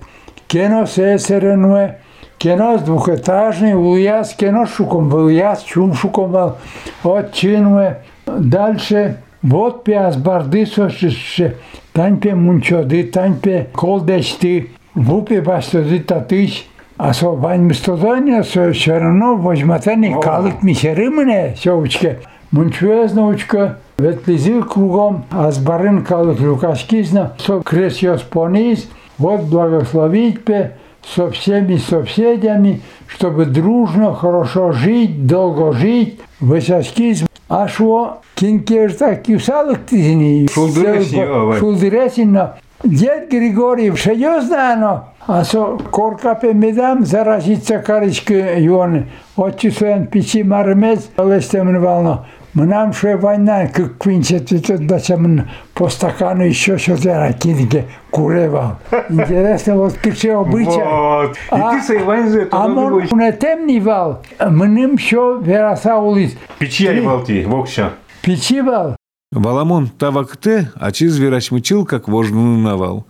кено 0.46 0.86
се 0.86 1.18
серенуе, 1.18 1.98
кено 2.36 2.78
с 2.78 2.82
двухэтажный, 2.82 3.74
уяз, 3.74 4.34
кено 4.34 4.66
шуком, 4.66 5.12
уяз, 5.14 5.62
чум 5.62 5.94
шуком, 5.94 6.56
от 7.02 7.32
чинуе. 7.32 8.02
Дальше, 8.26 9.16
вот 9.42 9.84
пяс 9.84 10.16
барды 10.16 10.66
сошише, 10.66 11.56
тань 11.92 12.18
пе 12.18 12.34
мунчоды, 12.34 13.04
тань 13.04 13.38
пе 13.38 13.68
колдешти, 13.74 14.70
вупе 14.94 15.40
бастоды 15.40 16.00
татыш, 16.00 16.66
а 16.97 17.11
вань 17.21 17.65
мстозония, 17.65 18.43
со 18.43 18.71
все 18.73 18.97
равно 18.97 19.35
возьматани 19.35 20.15
калык 20.21 20.63
мишерымыне, 20.63 21.55
сёвучке. 21.57 22.19
Мунчуез 22.51 23.13
научка, 23.13 23.79
ветлизи 23.97 24.61
кругом, 24.61 25.25
а 25.31 25.51
с 25.51 25.59
барын 25.59 26.03
калык 26.03 26.39
лукашкизна, 26.39 27.33
со 27.37 27.59
кресьос 27.59 28.21
понис, 28.21 28.89
вот 29.17 29.41
благословить 29.41 30.43
пе 30.43 30.73
со 31.15 31.29
всеми 31.31 31.77
соседями, 31.77 32.81
чтобы 33.07 33.45
дружно, 33.45 34.13
хорошо 34.13 34.71
жить, 34.71 35.25
долго 35.25 35.73
жить, 35.73 36.19
высоскиз. 36.39 37.25
А 37.49 37.67
шо, 37.67 38.19
кинкер 38.35 38.93
так 38.93 39.23
кюсалык 39.23 39.85
тизни. 39.85 40.47
Шулдыресин. 40.51 41.53
Шулдыресин, 41.59 42.39
Дед 42.83 43.29
Григорий 43.31 43.95
серьезно, 43.95 45.09
а 45.16 45.16
со 45.27 45.77
коркапе 45.91 46.53
медам 46.53 47.05
заразиться 47.05 47.79
карички 47.79 48.33
юан, 48.59 49.05
отчи 49.35 49.69
своен 49.71 50.07
пичи 50.07 50.43
мармез, 50.43 51.09
лестем 51.17 51.81
вално. 51.81 52.25
Мнам 52.53 52.91
шо 52.93 53.17
война, 53.17 53.67
как 53.67 53.97
квинчет, 53.99 54.49
дачам 54.87 55.47
по 55.75 55.89
стакану 55.89 56.43
еще 56.43 56.77
что-то 56.79 57.31
киньке 57.39 57.85
куревал. 58.09 58.77
Интересно, 59.09 59.75
вот 59.75 59.93
какие 59.93 60.31
обычаи. 60.31 60.81
Вот. 60.83 61.33
И 61.35 61.37
А- 61.51 61.71
ты 61.73 61.81
с 61.83 62.03
Ваньзе 62.03 62.41
А 62.43 62.45
туда 62.45 62.67
мон 62.67 62.85
другой. 62.87 63.09
не 63.25 63.31
темнивал, 63.33 64.23
мним 64.39 64.97
шо 64.97 65.35
вераса 65.35 65.97
улиц. 65.97 66.31
Печья 66.57 66.99
Балти, 67.03 67.43
Вокша. 67.45 67.91
Пичивал, 68.23 68.95
Валамон 69.33 69.89
тавакте, 69.89 70.71
а 70.75 70.93
чиз 70.93 71.17
верачмычыл, 71.17 71.85
как 71.85 72.07
вожну 72.07 72.57
навал. 72.57 73.05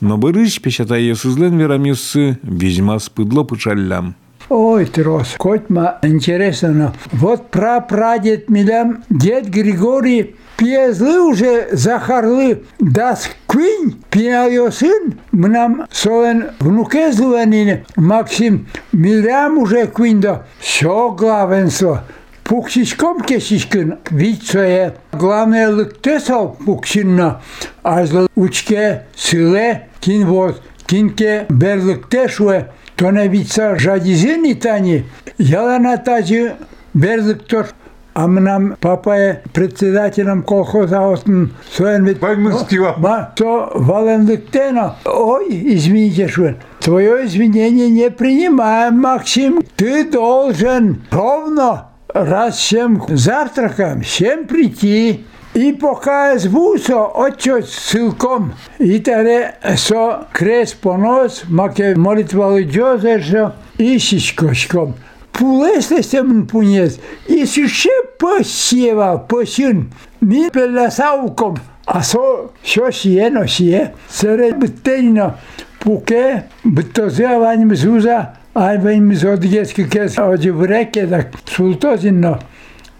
Но 0.00 0.18
бырыч 0.18 0.60
печатая 0.60 1.14
сызлен 1.14 1.56
верамюссы, 1.56 2.40
везьма 2.42 2.98
спыдло 2.98 3.44
пычаллям. 3.44 4.16
Ой, 4.48 4.84
трос, 4.86 5.36
котьма, 5.38 6.00
интересно. 6.02 6.72
но 6.72 6.92
Вот 7.12 7.52
прапрадед 7.52 8.50
Милям, 8.50 9.04
дед 9.10 9.46
Григорий, 9.48 10.34
пьезлы 10.56 11.20
уже 11.20 11.68
захарлы, 11.70 12.64
дас 12.80 13.30
квинь, 13.46 14.02
пьяё 14.10 14.72
сын, 14.72 15.20
мнам 15.30 15.86
солен 15.92 16.48
внуке 16.58 17.12
злуанине, 17.12 17.86
Максим, 17.94 18.66
Милям 18.90 19.56
уже 19.58 19.86
квинь 19.86 20.20
да, 20.20 20.46
все 20.58 21.12
главенство. 21.12 22.02
Пуксишком 22.50 23.20
кесишкин, 23.20 24.00
вицое, 24.10 24.96
главное 25.12 25.68
лыктесо 25.68 26.46
пуксинна, 26.66 27.42
азл 27.84 28.26
учке 28.34 29.04
сыле, 29.14 29.86
кин 30.00 30.26
вот, 30.26 30.60
кинке 30.84 31.46
берлыктешуе, 31.48 32.72
то 32.96 33.12
не 33.12 33.28
вица 33.28 33.78
жадизини 33.78 34.54
тани, 34.54 35.04
ялана 35.38 35.96
таджи 35.96 36.56
берлыктор, 36.92 37.68
а 38.14 38.26
нам 38.26 38.74
папа 38.80 39.16
е 39.16 39.42
председателем 39.52 40.42
колхоза 40.42 41.02
отн 41.02 41.52
своен 41.72 42.04
вид. 42.04 42.20
Вальмустива. 42.20 42.96
Ма, 42.98 43.30
то 43.36 43.70
валендыктена. 43.76 44.96
Ой, 45.04 45.46
извините, 45.76 46.26
что 46.26 46.56
твое 46.80 47.26
извинение 47.26 47.88
не 47.88 48.10
принимаем, 48.10 48.98
Максим. 48.98 49.62
Ты 49.76 50.10
должен 50.10 51.02
ровно 51.12 51.89
раз 52.13 52.57
всем 52.57 53.03
завтраком, 53.09 54.01
всем 54.01 54.45
прийти. 54.47 55.25
И 55.53 55.71
пока 55.71 56.37
звусо 56.37 57.05
отчет 57.05 57.69
ссылком, 57.69 58.55
и 58.77 58.99
таре 58.99 59.55
со 59.77 60.27
крест 60.33 60.75
понос, 60.77 61.43
маке 61.47 61.95
молитва 61.95 62.47
лыджозешо, 62.47 63.53
и 63.77 63.97
шишкошком. 63.97 64.95
Пулесле 65.31 66.03
семен 66.03 66.45
пунес, 66.47 66.99
и 67.27 67.45
суше 67.45 67.89
посева, 68.19 69.17
посин, 69.17 69.93
ми 70.21 70.49
пеласауком, 70.49 71.57
а 71.85 72.03
со 72.03 72.49
що 72.63 72.91
сіє, 72.91 73.29
но 73.29 73.47
сіє, 73.47 73.91
серед 74.09 74.57
битейно, 74.57 75.33
пуке, 75.79 76.43
битозе 76.63 77.37
ванім 77.37 77.75
зуза, 77.75 78.33
а 78.53 78.77
ванім 78.77 79.15
зодгецьки 79.15 79.83
кес 79.85 80.19
одівреке, 80.19 81.07
так 81.07 81.25
султозінно. 81.45 82.39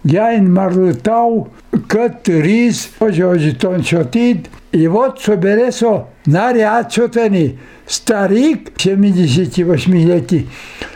Я 0.04 0.36
ин 0.36 0.52
марлытау, 0.54 1.48
кът 1.88 2.28
рис, 2.28 2.90
ожи 3.00 3.24
ожи 3.24 3.52
тон 3.52 3.82
чотит, 3.82 4.48
и 4.70 4.86
вот 4.86 5.20
собересо 5.20 6.06
наряд 6.26 6.92
чотени, 6.92 7.58
старик, 7.88 8.70
78-летний, 8.76 10.48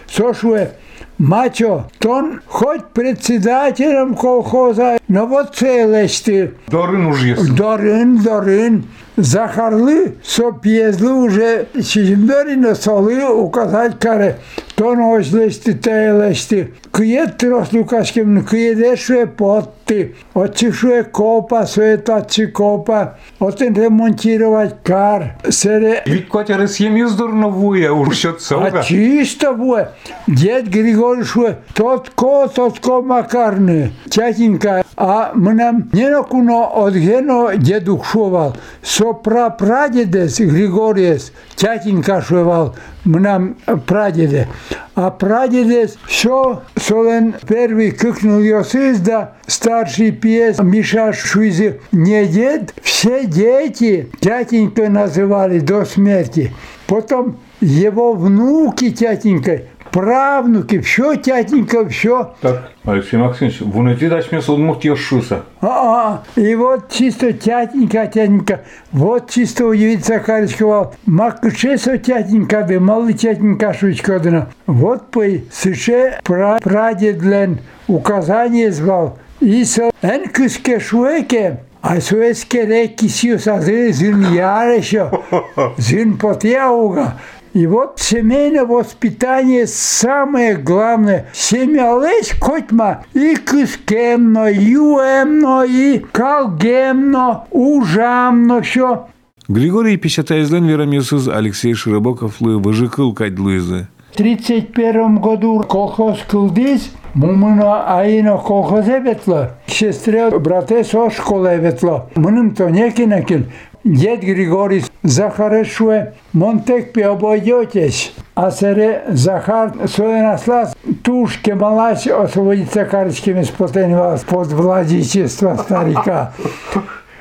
сошуе, 0.07 0.73
мачо, 1.19 1.89
тон 1.99 2.41
хоть 2.47 2.87
председателем 2.95 4.15
колхоза, 4.15 4.99
но 5.09 5.27
вот 5.27 5.57
целесты, 5.57 6.53
Дорын 6.69 7.07
уж 7.07 7.23
есть. 7.23 7.55
Дорын, 7.57 8.23
Дорын, 8.23 8.85
Захарлы, 9.18 10.16
сопьезлы 10.24 11.14
уже 11.14 11.68
Сизимдорина 11.74 12.76
солы 12.76 13.24
указать 13.26 13.98
каре. 14.00 14.40
То 14.76 14.94
нозлести, 14.94 15.74
тейлести. 15.74 16.74
Киет 16.94 17.38
трос 17.38 17.72
Лукашким, 17.72 18.46
киедешуе 18.46 19.26
потты. 19.26 20.16
Отчишуе 20.34 21.04
копа, 21.04 21.66
суетачи 21.66 22.48
копа. 22.48 23.18
Отен 23.40 23.74
ремонтировать 23.74 24.76
кар. 24.84 25.38
Сере 25.50 26.04
Ведь 26.06 26.28
котя 26.28 26.68
семью 26.68 27.08
здорово 27.08 27.50
вуя, 27.50 27.94
уж 27.94 28.18
счет 28.18 28.42
а 28.52 28.84
чисто 28.84 29.54
будет. 29.54 29.92
Дед 30.28 30.68
Григорий 30.68 31.24
шуе, 31.24 31.60
тот 31.74 32.10
ко, 32.10 32.50
тот 32.54 32.80
ко 32.80 33.02
макарны. 33.02 33.94
Тятенька, 34.10 34.84
а 34.98 35.32
мнам 35.34 35.90
не 35.92 36.10
накуно 36.10 36.86
от 36.86 36.94
гено 36.94 37.52
деду 37.56 38.02
шувал. 38.04 38.56
Со 38.82 39.14
прапрадедес 39.14 40.40
Григориес, 40.40 41.32
тятенька 41.56 42.22
шувал, 42.22 42.76
мнам 43.04 43.58
прадеде. 43.86 44.48
А 44.96 45.12
прадедес 45.12 45.98
все 46.08 46.62
солен 46.78 47.36
первый 47.48 47.92
кыкнул 47.92 48.40
Йосыз, 48.40 49.00
да 49.00 49.34
старший 49.48 50.12
пьес 50.12 50.60
Миша 50.60 51.12
Шуизи. 51.12 51.82
Не 51.92 52.26
дед, 52.28 52.74
все 52.82 53.26
дети 53.26 54.10
тятенькой 54.22 54.88
называли 54.88 55.60
до 55.60 55.84
смерти. 55.84 56.54
Потом 56.88 57.38
его 57.60 58.14
внуки 58.14 58.92
тятенькой 58.92 59.66
правнуки, 59.96 60.82
все, 60.82 61.16
тятенька, 61.16 61.88
все. 61.88 62.36
Так, 62.42 62.70
Алексей 62.84 63.16
Максимович, 63.16 63.62
в 63.62 63.78
унити 63.78 64.10
дать 64.10 64.30
мне 64.30 64.42
содмурт 64.42 64.84
ешуса. 64.84 65.44
А, 65.62 66.24
и 66.36 66.54
вот 66.56 66.92
чисто 66.92 67.32
тятенька, 67.32 68.06
тятенька, 68.06 68.66
вот 68.92 69.30
чисто 69.30 69.66
удивиться 69.66 70.20
Каричкова, 70.20 70.94
макшесо 71.06 71.98
тятенька, 71.98 72.64
да 72.64 72.78
малый 72.82 73.14
тятенька 73.14 73.74
шучкодина. 73.74 74.50
Вот 74.68 75.12
пой, 75.12 75.46
сыше 75.50 76.20
пра 76.26 76.60
прадед 76.62 77.22
лен 77.22 77.60
указание 77.88 78.74
звал. 78.74 79.18
И 79.40 79.64
со 79.64 79.92
энкуске 80.02 80.82
шуеке, 80.82 81.62
а 81.82 82.02
суэске 82.02 82.66
реки 82.66 83.08
сиус, 83.08 83.48
а 83.48 83.62
зин 83.62 84.34
ярещо, 84.34 85.24
зин 85.78 86.18
потяуга. 86.18 87.14
И 87.56 87.68
вот 87.68 88.02
семейное 88.02 88.66
воспитание 88.66 89.66
самое 89.66 90.58
главное. 90.58 91.28
Семья 91.32 91.98
лесь 91.98 92.34
котьма 92.38 93.06
и 93.14 93.36
кыскемно, 93.38 94.52
юемно, 94.52 95.64
и 95.66 96.00
калгемно, 96.00 97.46
ужамно, 97.52 98.62
все. 98.62 99.08
Григорий 99.48 99.96
Печатайзлен 99.96 100.66
верамесыз 100.66 101.30
Алексей 101.30 101.74
Широбоков 101.74 102.42
лы 102.42 102.58
выжикыл 102.58 103.14
кайдлызы. 103.14 103.88
В 104.12 104.18
31 104.18 105.20
году 105.20 105.62
колхоз 105.62 106.20
кылдис, 106.28 106.92
мумына 107.14 107.98
айына 107.98 108.38
колхоз 108.38 108.86
эветло. 108.86 109.52
Сестре 109.66 110.30
брате 110.30 110.84
со 110.84 111.10
школа 111.10 111.56
эветло. 111.56 112.10
Мыным 112.16 112.54
то 112.54 112.70
некинекин. 112.70 113.46
Дед 113.86 114.22
Григорий 114.22 114.84
Захарешуе, 115.04 116.16
Монтек 116.34 116.98
обойдетесь. 116.98 118.16
А 118.34 118.50
царе 118.50 119.04
Захар 119.10 119.74
свой 119.88 120.22
наслаз 120.22 120.76
тушке 121.04 121.54
малась 121.54 122.08
освободиться 122.08 122.86
карочками 122.86 123.44
спотенивалась 123.44 124.24
под 124.24 124.48
владычество 124.48 125.56
старика. 125.56 126.34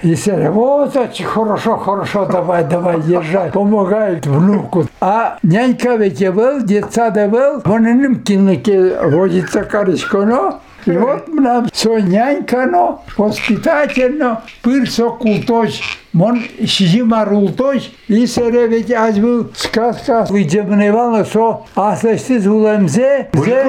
И 0.01 0.17
Серега, 0.17 0.53
вот 0.53 0.97
очень 0.97 1.27
хорошо, 1.27 1.77
хорошо, 1.77 2.25
давай, 2.25 2.65
давай, 2.65 2.99
держать, 3.03 3.53
помогает 3.53 4.27
внуку. 4.27 4.87
А 5.03 5.37
нянька 5.43 5.97
ведь 5.97 6.27
был, 6.31 6.63
детсада 6.63 7.29
был, 7.29 7.61
он 7.67 7.87
и 7.87 7.93
ним 7.93 8.23
кинули 8.23 8.97
водится 9.07 9.65
карочку, 9.65 10.23
но 10.23 10.61
лопнам 10.87 11.69
со 11.73 11.99
нянькано, 11.99 13.01
воспитателно, 13.17 14.43
пыр 14.63 14.91
со 14.91 15.11
култоч, 15.11 15.81
мон 16.13 16.43
шима 16.67 17.25
рулточ, 17.25 17.91
и 18.09 18.27
се 18.27 18.43
ревеќ 18.51 18.95
аз 18.95 19.19
бил 19.19 19.51
сказка 19.55 20.27
идемневала 20.31 21.25
со 21.25 21.65
аслешти 21.75 22.39
зулемзе, 22.39 23.29
зе, 23.35 23.65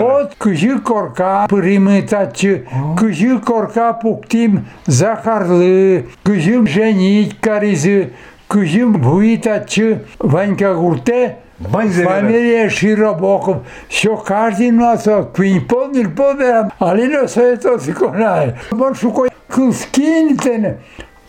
вот 0.00 0.34
кыжи 0.38 0.78
корка 0.80 1.46
примитачы, 1.48 2.66
кыжи 2.98 3.38
корка 3.38 3.92
пуктим 3.92 4.66
захарлы, 4.86 6.08
кыжим 6.22 6.66
женить 6.66 7.38
каризы, 7.40 8.12
кыжим 8.48 8.94
буитачы, 8.94 10.02
ванька 10.18 10.74
гурте, 10.74 11.36
Вань 11.58 11.90
Завера. 11.90 12.10
фамилия 12.10 12.68
Широбоков, 12.68 13.58
все 13.88 14.16
каждый 14.16 14.70
нас 14.70 15.04
квин 15.34 15.66
помнил 15.66 16.10
помнил, 16.10 16.70
алино 16.78 17.26
советов 17.28 17.82
сиконай. 17.82 18.56
Он 18.70 18.94
шукой 18.94 19.30
кускинтен, 19.48 20.78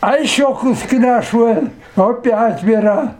а 0.00 0.18
еще 0.18 0.54
кускина 0.54 1.22
шуэн, 1.22 1.70
опять 1.96 2.62
вера. 2.62 3.14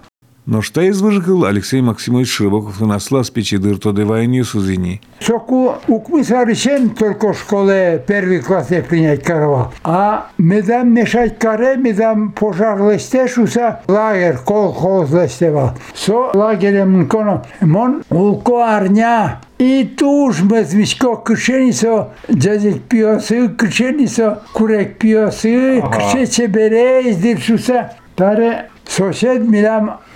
Но 0.49 0.62
что 0.62 0.80
из 0.80 1.03
выжикыл 1.03 1.44
Алексей 1.44 1.82
Максимович 1.82 2.30
Широбоков 2.30 2.80
и 2.80 2.86
насла 2.86 3.22
с 3.22 3.28
печи 3.28 3.59
дырто 3.59 3.92
девайни 3.92 4.40
сузини. 4.40 5.03
Соку 5.20 5.74
укмысарышен 5.86 6.88
только 6.94 7.34
в 7.34 7.38
школе 7.38 8.03
первый 8.07 8.40
класс 8.40 8.70
я 8.70 8.80
принять 8.80 9.22
корова. 9.22 9.70
А 9.84 10.28
медам 10.38 10.94
мешать 10.94 11.38
коре, 11.38 11.76
медам 11.76 12.32
пожар 12.32 12.80
листешуса 12.80 13.82
лагерь, 13.88 14.38
колхоз 14.38 15.11
листевал. 15.11 15.72
Со 15.94 16.30
лагерем 16.32 17.07
коно, 17.09 17.44
мон 17.61 18.03
улко 18.09 18.74
арня. 18.74 19.42
И 19.59 19.84
туж 19.84 20.40
без 20.40 20.72
мешко 20.72 21.16
кишенисо, 21.16 22.14
дядек 22.26 22.84
пиосы, 22.84 23.49
кишенисо, 23.49 24.44
курек 24.55 24.96
пиосы, 24.96 25.82
кишече 25.82 26.46
бере, 26.46 27.11
издиршуса. 27.11 27.92
Таре 28.16 28.70
сосед 28.88 29.42
милам 29.46 29.99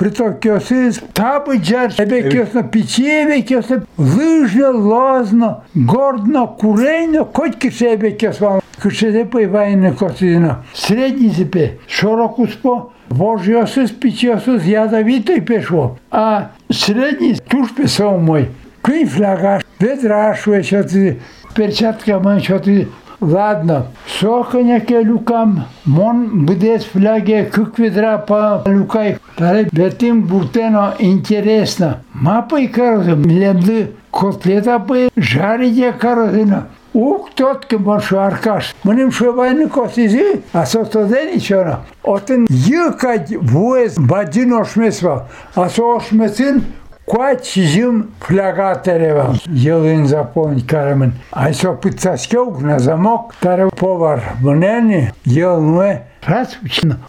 приток 0.00 0.40
кёсыз 0.40 1.00
табы 1.14 1.62
жар 1.62 1.92
эбе 1.98 2.30
кёсно 2.30 2.62
печеве 2.62 3.42
кёсно 3.42 3.84
лыжно 3.96 4.70
лозно 4.70 5.64
гордно 5.74 6.46
курейно 6.46 7.24
коть 7.24 7.58
кише 7.58 7.94
эбе 7.94 8.10
кёсвал 8.10 8.60
кишеде 8.82 9.24
поевайны 9.24 9.92
косызно 9.92 10.64
средний 10.74 11.28
зипе 11.28 11.78
шорок 11.88 12.38
успо 12.38 12.92
Божьосыз, 13.08 13.92
печесыз, 13.92 14.64
ядовитый 14.64 15.40
пешло. 15.40 15.96
А 16.10 16.50
средний 16.70 17.34
туш 17.34 17.72
песал 17.72 18.18
мой. 18.18 18.50
Квин 18.82 19.06
фляга, 19.06 19.62
ведра 19.78 20.34
шуе, 20.34 20.64
перчатка 21.54 22.18
мой, 22.18 22.40
что-то 22.40 22.86
Ладно, 23.20 23.86
соханяке 24.20 25.02
люкам, 25.02 25.64
мон 25.86 26.44
бдес 26.44 26.84
фляге 26.84 27.46
кык 27.46 27.78
ведра 27.78 28.18
по 28.18 28.62
люкай. 28.66 29.16
Таре 29.37 29.69
бетим 29.71 30.21
бутено 30.23 30.93
интересно. 30.99 31.99
Мапа 32.13 32.59
и 32.59 32.67
карозин, 32.67 33.23
лемды 33.23 33.91
котлета 34.11 34.79
пы 34.79 35.09
жарите 35.15 35.91
карозина. 35.93 36.67
Ук 36.93 37.29
тот 37.35 37.65
ке 37.65 37.77
мошу 37.77 38.19
аркаш. 38.19 38.75
Мним 38.83 39.11
шобайны 39.11 39.69
косизи, 39.69 40.43
а 40.51 40.65
со 40.65 40.83
студени 40.83 41.39
чона. 41.39 41.79
Отен 42.03 42.47
йыкать 42.49 43.31
вуез 43.31 43.97
бадин 43.97 44.53
ошмесва, 44.53 45.29
а 45.55 45.69
со 45.69 45.95
ошмесин 45.95 46.63
Кој 47.11 47.41
чизим 47.43 47.95
флагатерева, 48.23 49.33
јелин 49.49 50.05
запомни 50.07 50.61
карамен. 50.63 51.11
Ај 51.35 51.53
со 51.59 51.73
пицаскеук 51.75 52.61
на 52.63 52.77
замок, 52.79 53.33
таре 53.41 53.67
повар 53.67 54.21
мнени, 54.39 55.09
јел 55.25 55.59
нуе, 55.59 56.05
разпочна. 56.23 56.99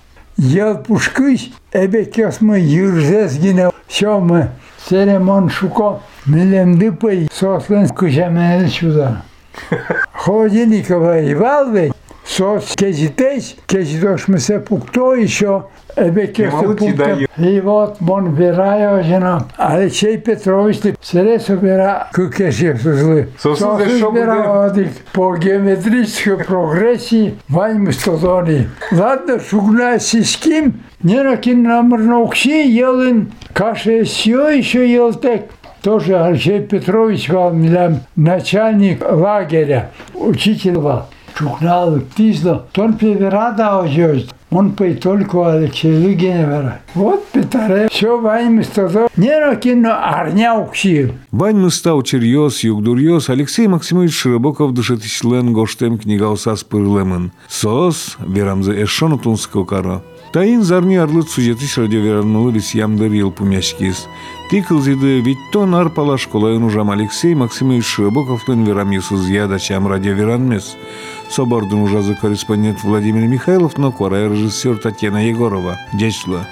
Јел 0.40 0.80
пушкиш, 0.82 1.52
Ebekesma 1.74 2.56
yürzezgine 2.56 3.68
şamı 3.88 4.48
Seleman 4.78 5.48
Şuka 5.48 6.00
Milemdi 6.26 6.96
payı 6.96 7.28
soslan 7.32 7.88
kuşa 7.88 8.30
menel 8.30 8.70
şuda. 8.70 9.16
Hodini 10.12 10.82
kavayı 10.82 11.40
valvey. 11.40 11.90
Сюда. 12.24 12.60
Холодильникова 12.60 12.62
и 12.62 12.62
валвей. 12.62 12.62
Сос 12.64 12.74
кезитесь, 12.76 13.56
кезитош 13.66 14.28
мы 14.28 14.38
се 14.38 14.58
пукто 14.58 15.14
еще. 15.14 15.64
Эбе 15.94 16.26
кёс 16.26 16.52
молодцы, 16.52 16.94
да, 16.94 17.04
пукто. 17.04 17.42
И 17.42 17.60
вот 17.60 18.00
мон 18.00 18.34
вераю, 18.34 19.04
жена. 19.04 19.46
Алексей 19.58 20.16
Петрович, 20.16 20.78
ты 20.78 20.94
сере 21.02 21.38
собира 21.38 22.08
кукеши 22.14 22.78
сузлы. 22.82 23.28
Сосуды, 23.38 23.98
шо 23.98 24.06
собира 24.06 24.64
одик 24.64 24.88
по 25.12 25.36
геометрической 25.36 26.38
прогрессии 26.38 27.34
вайм 27.48 27.92
стодони. 27.92 28.68
Ладно, 28.90 29.38
шугна 29.38 29.98
сиским, 29.98 30.82
не 31.02 31.22
накин 31.22 31.62
номер 31.62 31.98
наукси, 31.98 32.66
елин 32.68 33.32
каше 33.52 34.06
сё 34.06 34.48
еще 34.48 34.90
елтек. 34.90 35.50
Тоже 35.82 36.16
Алексей 36.16 36.60
Петрович 36.60 37.28
был 37.28 37.50
милям, 37.50 38.00
начальник 38.16 39.02
лагеря, 39.06 39.90
учитель 40.14 40.78
был. 40.78 41.02
Шукнал, 41.34 42.00
тизло, 42.16 42.66
тон 42.72 42.94
певерада 42.94 43.78
ожёсть. 43.80 44.30
Он 44.50 44.72
пей 44.72 44.96
только 44.96 45.50
Алексей 45.50 45.96
Лыгеневера. 45.96 46.82
Вот 46.94 47.26
Петаре, 47.28 47.88
все 47.90 48.20
вайм 48.20 48.62
стодо. 48.62 49.08
Не 49.16 49.40
накин 49.40 49.86
арня 49.86 50.54
укси. 50.54 51.14
Вань 51.30 51.70
став 51.70 52.04
черьез, 52.04 52.62
югдурьез, 52.62 53.30
Алексей 53.30 53.66
Максимович 53.66 54.14
Широбоков 54.14 54.74
дышетичлен 54.74 55.54
гоштем 55.54 55.98
книга 55.98 56.28
усас 56.28 56.64
пырлемын. 56.64 57.32
Сос, 57.48 58.18
верамзе 58.20 58.82
эшону 58.84 59.18
тунского 59.18 59.64
кара. 59.64 60.02
Тайын 60.32 60.62
арлыт 60.96 61.28
сюжетыш 61.28 61.76
радиоверанмылы 61.76 62.52
бис 62.52 62.74
ямдыр 62.74 63.12
ел 63.12 63.30
пумяшкиз. 63.30 64.08
Ти 64.48 64.62
кылзиды 64.62 65.20
виттон 65.20 65.74
арпала 65.74 66.16
школайын 66.16 66.64
ужам 66.64 66.90
Алексей 66.90 67.34
Максимович 67.34 67.84
Широбоковтын 67.84 68.64
верамисыз 68.64 69.28
яда 69.28 69.58
чам 69.58 69.86
радиоверанмес. 69.86 70.76
Собордун 71.28 71.82
ужазы 71.82 72.14
корреспондент 72.14 72.82
Владимир 72.82 73.28
Михайлов, 73.28 73.76
но 73.76 73.92
кора 73.92 74.28
режиссер 74.30 74.78
Татьяна 74.78 75.28
Егорова. 75.28 75.78
Дячла. 75.92 76.48